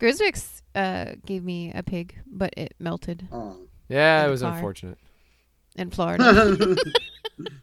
[0.00, 3.56] Griswix uh, gave me a pig, but it melted Oh.
[3.88, 4.52] yeah, it was car.
[4.54, 4.98] unfortunate.
[5.74, 6.76] in Florida.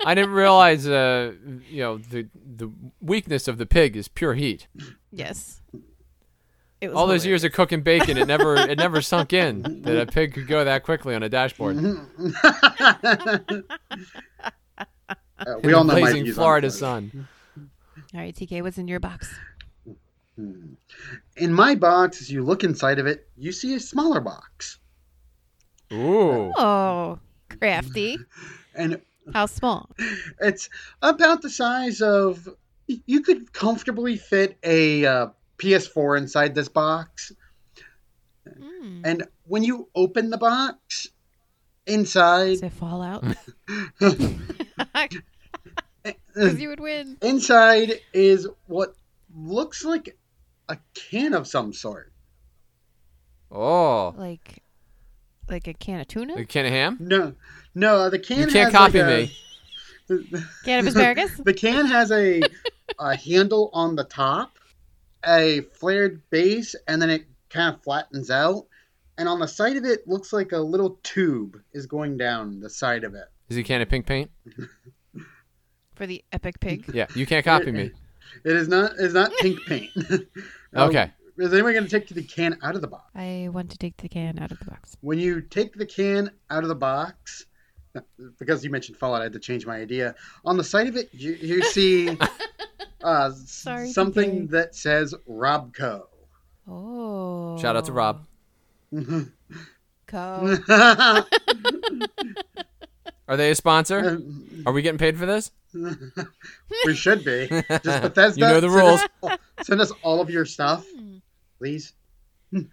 [0.05, 1.33] I didn't realize, uh,
[1.69, 2.69] you know, the the
[3.01, 4.67] weakness of the pig is pure heat.
[5.11, 5.61] yes.
[6.83, 10.01] It was All those years of cooking bacon, it never it never sunk in that
[10.01, 11.77] a pig could go that quickly on a dashboard.
[15.45, 17.11] Uh, In we all know my blazing views on Florida Florida.
[17.11, 17.27] sun.
[18.13, 19.33] All right, TK, what's in your box?
[20.37, 24.79] In my box, as you look inside of it, you see a smaller box,
[25.91, 26.53] Ooh.
[26.55, 27.19] Oh,
[27.49, 28.17] crafty.
[28.75, 29.01] and
[29.33, 29.89] How small?
[30.39, 30.69] it's
[31.01, 32.47] about the size of.
[32.87, 35.27] You could comfortably fit a uh,
[35.57, 37.31] PS4 inside this box.
[38.47, 39.01] Mm.
[39.05, 41.07] And when you open the box,
[41.87, 43.23] inside, Does it fall out?
[46.03, 47.17] Because you would win.
[47.21, 48.95] inside is what
[49.35, 50.17] looks like
[50.67, 52.11] a can of some sort.
[53.51, 54.63] Oh, Like,
[55.47, 56.97] like a can of tuna, a can of ham.
[56.99, 57.33] No,
[57.75, 58.39] no, uh, the can.
[58.39, 59.31] You can't has like copy a- me.
[60.65, 61.31] can of asparagus.
[61.37, 62.41] The can has a,
[62.99, 64.52] a handle on the top,
[65.25, 68.65] a flared base, and then it kind of flattens out.
[69.17, 72.69] And on the side of it looks like a little tube is going down the
[72.69, 73.25] side of it.
[73.49, 74.31] Is he a can of pink paint?
[75.95, 76.89] for the epic pig.
[76.93, 77.91] Yeah, you can't copy me.
[78.43, 79.91] It is not is not pink paint.
[80.73, 81.11] Um, Okay.
[81.37, 83.03] Is anyone going to take the can out of the box?
[83.13, 84.97] I want to take the can out of the box.
[85.01, 87.45] When you take the can out of the box,
[88.39, 90.15] because you mentioned Fallout, I had to change my idea.
[90.45, 92.17] On the side of it, you, you see
[93.03, 96.03] uh, Sorry, something that says Robco.
[96.67, 97.57] Oh.
[97.59, 98.25] Shout out to Rob.
[100.07, 100.57] Co.
[103.27, 104.21] Are they a sponsor?
[104.65, 105.51] Are we getting paid for this?
[106.85, 107.47] we should be.
[107.47, 108.39] Just Bethesda.
[108.39, 109.01] You know the send rules.
[109.23, 110.85] us- Send us all of your stuff,
[111.57, 111.93] please.
[112.51, 112.69] and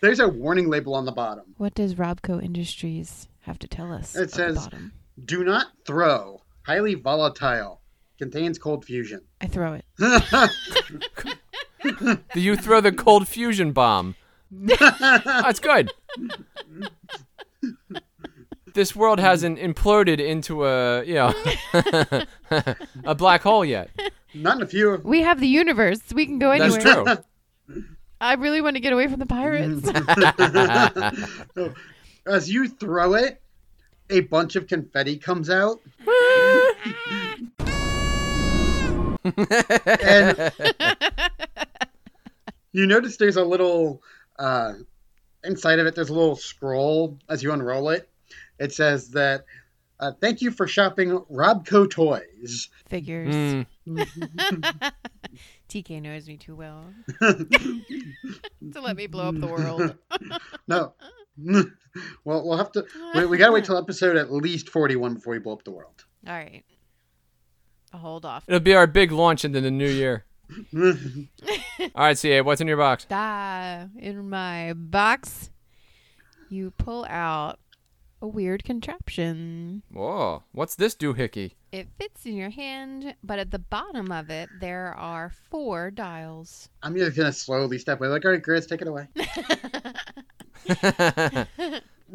[0.00, 1.44] there's a warning label on the bottom.
[1.58, 4.16] What does Robco Industries have to tell us?
[4.16, 4.68] It says-
[5.24, 6.42] Do not throw.
[6.62, 7.81] Highly volatile.
[8.22, 9.20] Contains cold fusion.
[9.40, 9.84] I throw it.
[12.32, 14.14] Do you throw the cold fusion bomb?
[14.52, 15.90] That's good.
[18.74, 21.34] This world hasn't imploded into a you know
[23.04, 23.90] a black hole yet.
[24.34, 25.00] Not in a few.
[25.02, 25.98] We have the universe.
[26.14, 26.80] We can go anywhere.
[26.80, 27.24] That's
[27.66, 27.84] true.
[28.20, 29.84] I really want to get away from the pirates.
[32.24, 33.42] As you throw it,
[34.10, 35.80] a bunch of confetti comes out.
[39.24, 40.52] And
[42.72, 44.02] you notice there's a little
[44.38, 44.74] uh,
[45.44, 45.94] inside of it.
[45.94, 48.08] There's a little scroll as you unroll it.
[48.58, 49.44] It says that
[50.00, 52.68] uh, thank you for shopping Robco toys.
[52.88, 53.64] Figures.
[53.84, 54.92] Mm,
[55.68, 56.84] TK knows me too well
[57.20, 59.96] to let me blow up the world.
[60.68, 60.94] No.
[62.24, 62.86] well, we'll have to.
[63.16, 66.04] We, we gotta wait till episode at least forty-one before we blow up the world.
[66.28, 66.62] All right.
[67.92, 68.44] I'll hold off.
[68.46, 70.24] it'll be our big launch into the new year.
[70.74, 70.84] All
[71.96, 73.06] right, CA, what's in your box?
[73.10, 75.50] Ah, in my box,
[76.50, 77.58] you pull out
[78.20, 79.82] a weird contraption.
[79.90, 81.52] Whoa, what's this doohickey?
[81.72, 86.68] It fits in your hand, but at the bottom of it, there are four dials.
[86.82, 88.08] I'm just gonna slowly step away.
[88.08, 89.08] Like, all right, Grizz, take it away.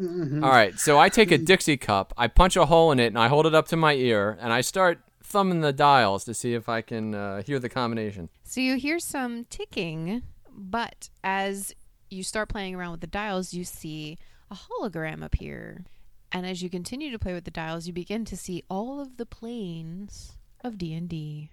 [0.00, 3.18] All right, so I take a Dixie cup, I punch a hole in it, and
[3.18, 6.54] I hold it up to my ear, and I start thumbing the dials to see
[6.54, 8.30] if I can uh, hear the combination.
[8.44, 11.74] So you hear some ticking, but as
[12.10, 14.16] you start playing around with the dials, you see
[14.50, 15.84] a hologram appear.
[16.32, 19.16] And as you continue to play with the dials, you begin to see all of
[19.16, 21.50] the planes of D&D.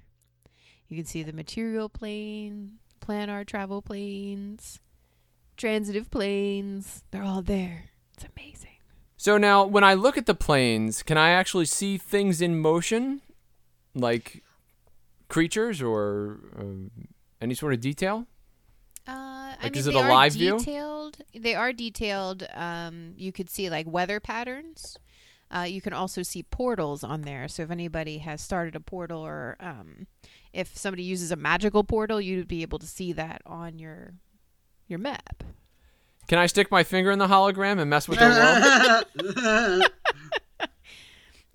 [0.87, 4.79] You can see the material plane, planar travel planes,
[5.57, 7.03] transitive planes.
[7.11, 7.85] They're all there.
[8.13, 8.69] It's amazing.
[9.17, 13.21] So now, when I look at the planes, can I actually see things in motion,
[13.95, 14.43] like
[15.27, 16.63] creatures or uh,
[17.41, 18.27] any sort of detail?
[19.07, 20.57] Uh, I mean, is it they a are live view?
[20.57, 21.17] detailed.
[21.33, 22.47] They are detailed.
[22.53, 24.97] Um, you could see like weather patterns.
[25.55, 27.47] Uh, you can also see portals on there.
[27.47, 30.07] So if anybody has started a portal, or um,
[30.53, 34.13] if somebody uses a magical portal, you'd be able to see that on your
[34.87, 35.43] your map.
[36.27, 39.91] Can I stick my finger in the hologram and mess with the world?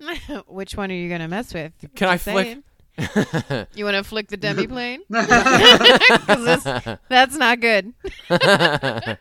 [0.47, 1.73] Which one are you gonna mess with?
[1.95, 2.59] Can I flick?
[3.73, 5.01] You want to flick the demi plane?
[5.09, 6.63] Because
[7.09, 7.93] that's not good.
[8.29, 9.17] I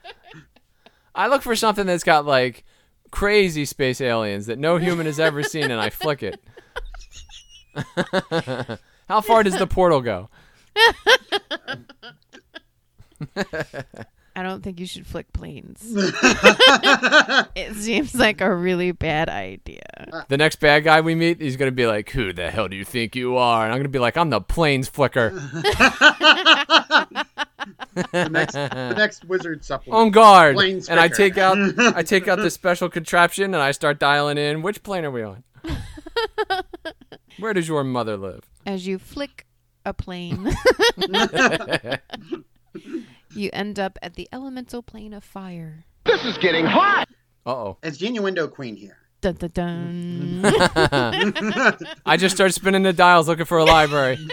[1.29, 2.65] look for something that's got like
[3.11, 6.43] crazy space aliens that no human has ever seen, and I flick it.
[9.09, 10.29] How far does the portal go?
[14.41, 15.83] I don't think you should flick planes.
[15.85, 20.25] it seems like a really bad idea.
[20.29, 22.87] The next bad guy we meet, he's gonna be like, "Who the hell do you
[22.87, 25.29] think you are?" And I'm gonna be like, "I'm the planes flicker."
[28.03, 30.01] the next, the next wizard supplement.
[30.01, 30.57] On guard.
[30.57, 31.59] Planes and I take out,
[31.95, 34.63] I take out this special contraption, and I start dialing in.
[34.63, 35.45] Which plane are we on?
[37.39, 38.49] Where does your mother live?
[38.65, 39.47] As you flick
[39.85, 40.51] a plane,
[43.35, 45.85] you end up at the elemental plane of fire.
[46.05, 47.09] This is getting hot.
[47.47, 47.79] Uh oh.
[47.83, 48.97] It's Genuindo Queen here.
[49.21, 50.41] Dun, dun, dun.
[52.07, 54.17] I just start spinning the dials looking for a library.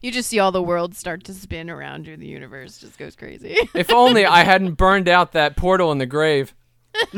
[0.00, 2.16] you just see all the worlds start to spin around you.
[2.16, 3.54] The universe just goes crazy.
[3.74, 6.54] If only I hadn't burned out that portal in the grave.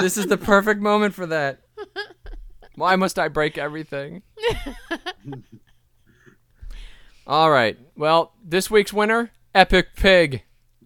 [0.00, 1.60] this is the perfect moment for that.
[2.74, 4.22] Why must I break everything?
[7.30, 7.78] All right.
[7.94, 10.42] Well, this week's winner, Epic Pig.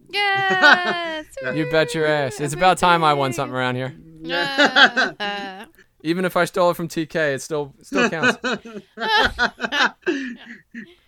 [0.09, 1.25] Yes.
[1.55, 2.39] You bet your ass.
[2.39, 3.95] It's about time I won something around here.
[4.31, 5.65] Uh,
[6.03, 8.37] Even if I stole it from TK, it still still counts.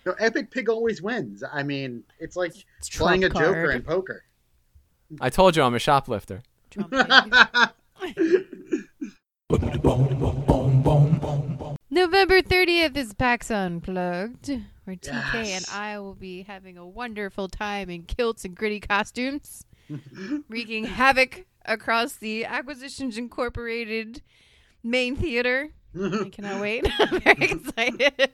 [0.06, 1.44] No, Epic Pig always wins.
[1.50, 4.24] I mean, it's like It's playing a trump Joker in poker.
[5.20, 6.42] I told you I'm a shoplifter.
[6.70, 8.24] Trump pig.
[11.90, 14.48] November 30th is PAX Unplugged,
[14.84, 19.64] where TK and I will be having a wonderful time in kilts and gritty costumes,
[20.48, 24.20] wreaking havoc across the Acquisitions Incorporated
[24.82, 25.70] main theater.
[25.98, 26.86] I cannot wait.
[26.98, 28.32] I'm very excited.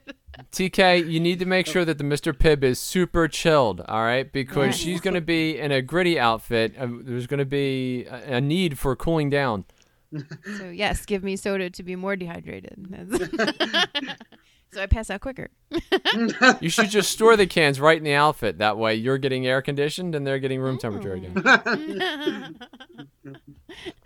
[0.51, 2.33] TK, you need to make sure that the Mr.
[2.33, 4.29] Pibb is super chilled, all right?
[4.29, 4.75] Because Yes.
[4.75, 6.75] she's going to be in a gritty outfit.
[6.77, 9.63] Uh, there's going to be a, a need for cooling down.
[10.57, 12.75] So, yes, give me soda to be more dehydrated.
[14.73, 15.49] So I pass out quicker.
[16.59, 18.57] You should just store the cans right in the outfit.
[18.57, 21.41] That way you're getting air conditioned and they're getting room temperature again.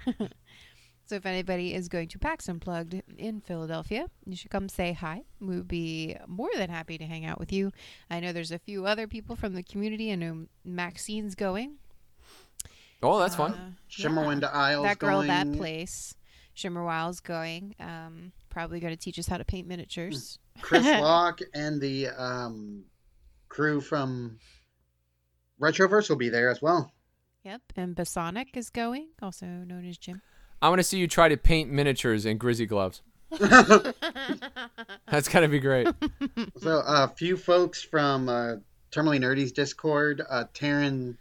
[0.07, 0.27] Oh.
[1.09, 5.23] So if anybody is going to PAX Unplugged in Philadelphia, you should come say hi.
[5.41, 7.71] We would be more than happy to hang out with you.
[8.11, 10.11] I know there's a few other people from the community.
[10.11, 11.77] I know Maxine's going.
[13.01, 13.53] Oh, that's fun.
[13.53, 14.49] Uh, Shimmerwind yeah.
[14.49, 15.57] Isles That girl, that going.
[15.57, 16.15] place.
[16.55, 17.75] Shimmerwild's going.
[17.79, 20.39] Um, probably going to teach us how to paint miniatures.
[20.61, 22.83] Chris Locke and the um,
[23.47, 24.39] crew from
[25.61, 26.91] Retroverse will be there as well.
[27.43, 27.61] Yep.
[27.77, 30.21] And Basonic is going, also known as Jim.
[30.61, 33.01] I want to see you try to paint miniatures in Grizzly gloves.
[33.39, 35.87] That's got to be great.
[36.57, 38.55] So a few folks from uh,
[38.91, 40.21] Terminally Nerdy's Discord.
[40.29, 41.15] Uh, Taryn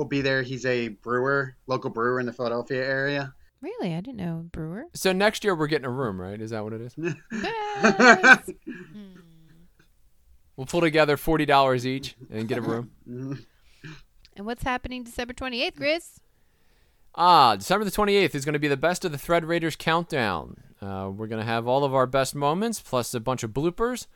[0.00, 0.42] will be there.
[0.42, 3.34] He's a brewer, local brewer in the Philadelphia area.
[3.60, 3.94] Really?
[3.94, 4.86] I didn't know Brewer.
[4.94, 6.40] So next year we're getting a room, right?
[6.40, 6.96] Is that what it is?
[7.32, 8.50] Yes.
[8.66, 9.20] Hmm.
[10.56, 12.90] We'll pull together forty dollars each and get a room.
[14.36, 16.20] And what's happening December 28th, Chris?
[17.16, 20.56] Ah, December the 28th is going to be the best of the Thread Raiders countdown.
[20.80, 24.06] Uh, we're going to have all of our best moments plus a bunch of bloopers,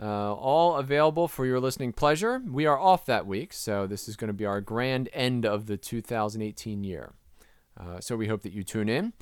[0.00, 2.42] uh, all available for your listening pleasure.
[2.46, 5.66] We are off that week, so this is going to be our grand end of
[5.66, 7.12] the 2018 year.
[7.78, 9.12] Uh, so we hope that you tune in.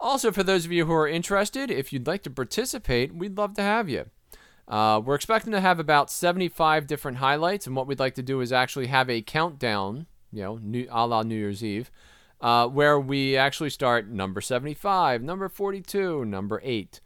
[0.00, 3.54] Also, for those of you who are interested, if you'd like to participate, we'd love
[3.54, 4.06] to have you.
[4.68, 8.40] Uh, we're expecting to have about 75 different highlights, and what we'd like to do
[8.40, 11.90] is actually have a countdown, you know, new, a la New Year's Eve,
[12.40, 17.00] uh, where we actually start number 75, number 42, number 8.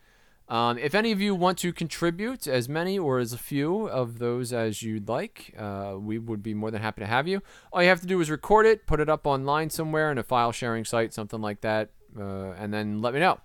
[0.52, 4.18] Um, if any of you want to contribute, as many or as a few of
[4.18, 7.40] those as you'd like, uh, we would be more than happy to have you.
[7.72, 10.22] All you have to do is record it, put it up online somewhere in a
[10.22, 11.88] file sharing site, something like that,
[12.20, 13.40] uh, and then let me know.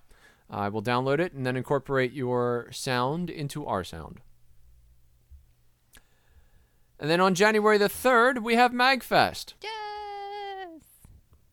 [0.49, 4.19] I will download it and then incorporate your sound into our sound.
[6.99, 9.53] And then on January the 3rd, we have MagFest.
[9.61, 10.81] Yes.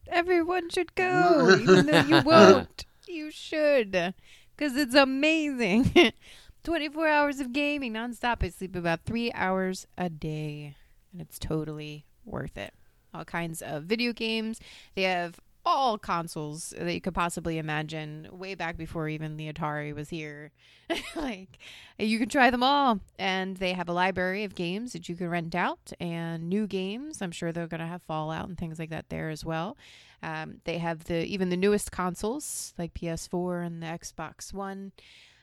[0.08, 2.86] Everyone should go, even though you won't.
[3.06, 4.14] You should,
[4.56, 6.12] because it's amazing.
[6.64, 8.42] 24 hours of gaming nonstop.
[8.42, 10.74] I sleep about three hours a day,
[11.12, 12.72] and it's totally worth it.
[13.12, 14.60] All kinds of video games.
[14.94, 19.94] They have all consoles that you could possibly imagine way back before even the Atari
[19.94, 20.50] was here.
[21.16, 21.58] like
[21.98, 25.30] you can try them all and they have a library of games that you can
[25.30, 27.22] rent out and new games.
[27.22, 29.76] I'm sure they're going to have Fallout and things like that there as well.
[30.24, 34.92] Um, they have the even the newest consoles like PS4 and the Xbox One.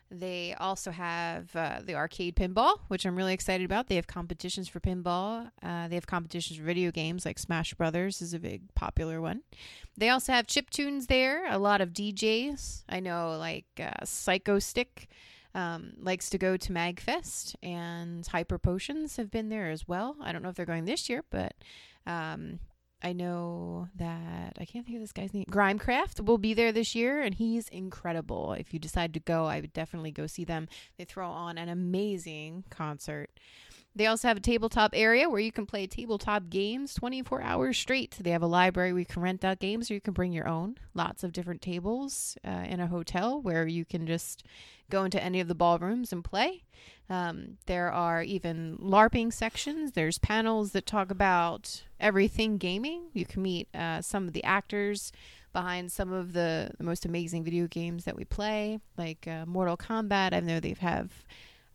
[0.10, 3.88] They also have uh, the arcade pinball, which I'm really excited about.
[3.88, 5.52] They have competitions for pinball.
[5.64, 9.44] Uh, they have competitions for video games like Smash Brothers is a big popular one.
[9.96, 11.50] They also have chip tunes there.
[11.50, 12.84] A lot of DJs.
[12.90, 15.08] I know like uh, Psychostick
[15.54, 20.16] um, likes to go to Magfest, and Hyper Potions have been there as well.
[20.22, 21.54] I don't know if they're going this year, but
[22.08, 22.60] um,
[23.04, 25.46] I know that I can't think of this guy's name.
[25.50, 28.54] Grimecraft will be there this year, and he's incredible.
[28.54, 30.68] If you decide to go, I would definitely go see them.
[30.98, 33.32] They throw on an amazing concert.
[33.94, 38.18] They also have a tabletop area where you can play tabletop games 24 hours straight.
[38.20, 40.48] They have a library where you can rent out games or you can bring your
[40.48, 40.78] own.
[40.94, 44.46] Lots of different tables uh, in a hotel where you can just
[44.90, 46.64] go into any of the ballrooms and play.
[47.10, 49.92] Um, there are even LARPing sections.
[49.92, 53.10] There's panels that talk about everything gaming.
[53.14, 55.12] You can meet uh, some of the actors
[55.52, 59.76] behind some of the, the most amazing video games that we play, like uh, Mortal
[59.76, 60.34] Kombat.
[60.34, 61.26] I know they have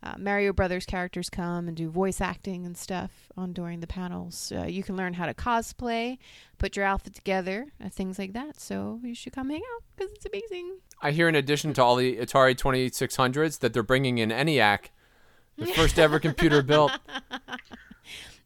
[0.03, 4.51] uh, Mario Brothers characters come and do voice acting and stuff on during the panels.
[4.55, 6.17] Uh, you can learn how to cosplay,
[6.57, 8.59] put your outfit together, uh, things like that.
[8.59, 10.77] So you should come hang out because it's amazing.
[11.01, 14.89] I hear in addition to all the Atari 2600s that they're bringing in ENIAC,
[15.57, 16.91] the first ever computer built.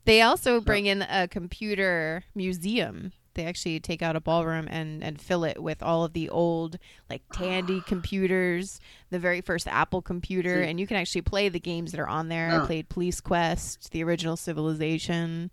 [0.06, 3.14] They also bring in a computer museum.
[3.34, 6.78] They actually take out a ballroom and, and fill it with all of the old
[7.10, 8.80] like Tandy computers,
[9.10, 12.08] the very first Apple computer, See- and you can actually play the games that are
[12.08, 12.62] on there.
[12.62, 15.52] I played Police Quest, the original Civilization.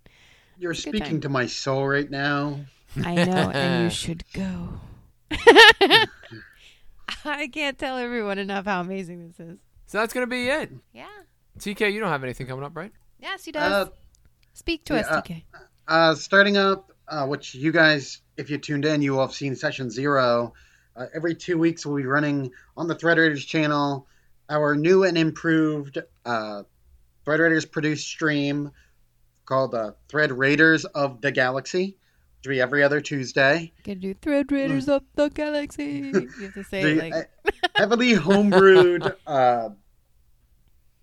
[0.59, 1.21] You're Good speaking time.
[1.21, 2.61] to my soul right now.
[3.05, 4.81] I know, and you should go.
[7.25, 9.59] I can't tell everyone enough how amazing this is.
[9.87, 10.71] So that's going to be it.
[10.93, 11.07] Yeah.
[11.59, 12.93] TK, you don't have anything coming up, right?
[13.21, 13.89] Yes, he does.
[13.89, 13.91] Uh,
[14.53, 15.43] Speak to yeah, us, uh, TK.
[15.87, 19.57] Uh, starting up, uh, which you guys, if you tuned in, you will have seen
[19.57, 20.53] session zero.
[20.97, 24.07] Uh, every two weeks, we'll be running on the Thread Raiders channel
[24.49, 26.63] our new and improved uh,
[27.25, 28.71] Thread Raiders produced stream
[29.45, 31.97] called uh, Thread Raiders of the Galaxy,
[32.39, 33.73] which will be every other Tuesday.
[33.85, 36.13] Gonna do Thread Raiders of the Galaxy.
[36.15, 37.31] You have to say The like
[37.77, 39.71] heavily homebrewed uh,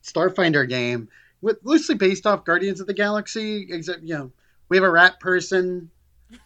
[0.04, 1.10] Starfinder game
[1.42, 3.68] with loosely based off Guardians of the Galaxy.
[3.70, 4.32] Except, you know,
[4.70, 5.92] we have a rat person,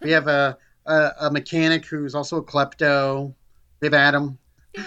[0.02, 3.34] we have a a, a mechanic who's also a klepto.
[3.82, 4.38] We have Adam,
[4.76, 4.86] yes.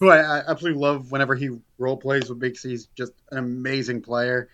[0.00, 4.02] who I, I absolutely love whenever he role plays with Big He's just an amazing
[4.02, 4.48] player.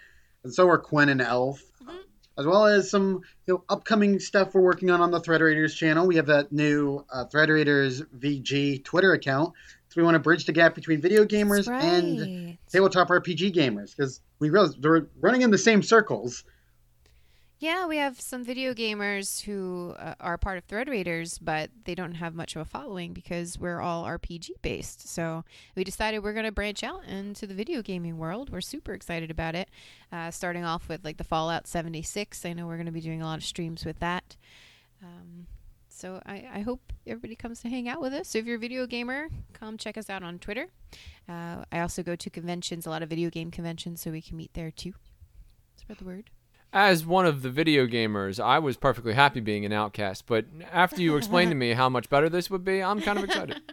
[0.45, 1.99] And so are Quinn and Elf, Mhm.
[2.37, 5.75] as well as some you know upcoming stuff we're working on on the Thread Raiders
[5.75, 6.07] channel.
[6.07, 9.55] We have that new uh, Thread Raiders VG Twitter account.
[9.91, 13.97] So we want to bridge the gap between video gamers That's and tabletop RPG gamers
[13.97, 16.45] because we realize they're running in the same circles.
[17.61, 21.97] Yeah, we have some video gamers who uh, are part of Thread Raiders, but they
[21.97, 25.09] don't have much of a following because we're all RPG based.
[25.09, 25.45] So
[25.75, 28.51] we decided we're going to branch out into the video gaming world.
[28.51, 29.69] We're super excited about it.
[30.13, 32.45] Uh, starting off with like the Fallout 76.
[32.47, 34.37] I know we're going to be doing a lot of streams with that.
[35.03, 35.49] Um,
[35.89, 38.29] so I, I hope everybody comes to hang out with us.
[38.29, 40.69] So if you're a video gamer, come check us out on Twitter.
[41.29, 44.37] Uh, I also go to conventions, a lot of video game conventions, so we can
[44.37, 44.95] meet there too.
[45.77, 46.31] Spread the word.
[46.73, 51.01] As one of the video gamers, I was perfectly happy being an outcast, but after
[51.01, 53.61] you explained to me how much better this would be, I'm kind of excited.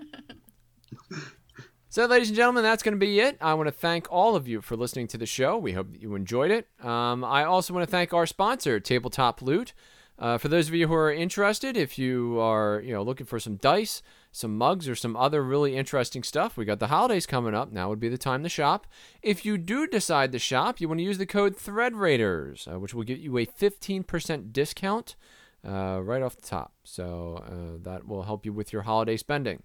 [1.95, 3.37] So, ladies and gentlemen, that's going to be it.
[3.39, 5.57] I want to thank all of you for listening to the show.
[5.57, 6.67] We hope that you enjoyed it.
[6.83, 9.71] Um, I also want to thank our sponsor, Tabletop Loot.
[10.19, 13.39] Uh, for those of you who are interested, if you are you know looking for
[13.39, 14.01] some dice,
[14.35, 17.71] some mugs, or some other really interesting stuff, we got the holidays coming up.
[17.71, 18.85] Now would be the time to shop.
[19.21, 22.79] If you do decide to shop, you want to use the code Thread Raiders, uh,
[22.79, 25.15] which will get you a 15% discount
[25.65, 26.73] uh, right off the top.
[26.83, 29.63] So uh, that will help you with your holiday spending.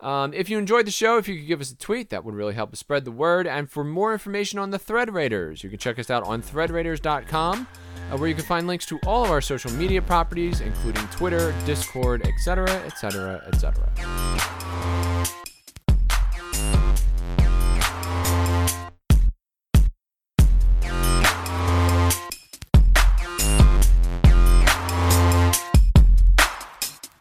[0.00, 2.34] Um, if you enjoyed the show, if you could give us a tweet, that would
[2.34, 3.46] really help us spread the word.
[3.46, 7.66] And for more information on the Thread Raiders, you can check us out on threadraiders.com,
[8.10, 11.54] uh, where you can find links to all of our social media properties, including Twitter,
[11.64, 15.15] Discord, etc., etc., etc.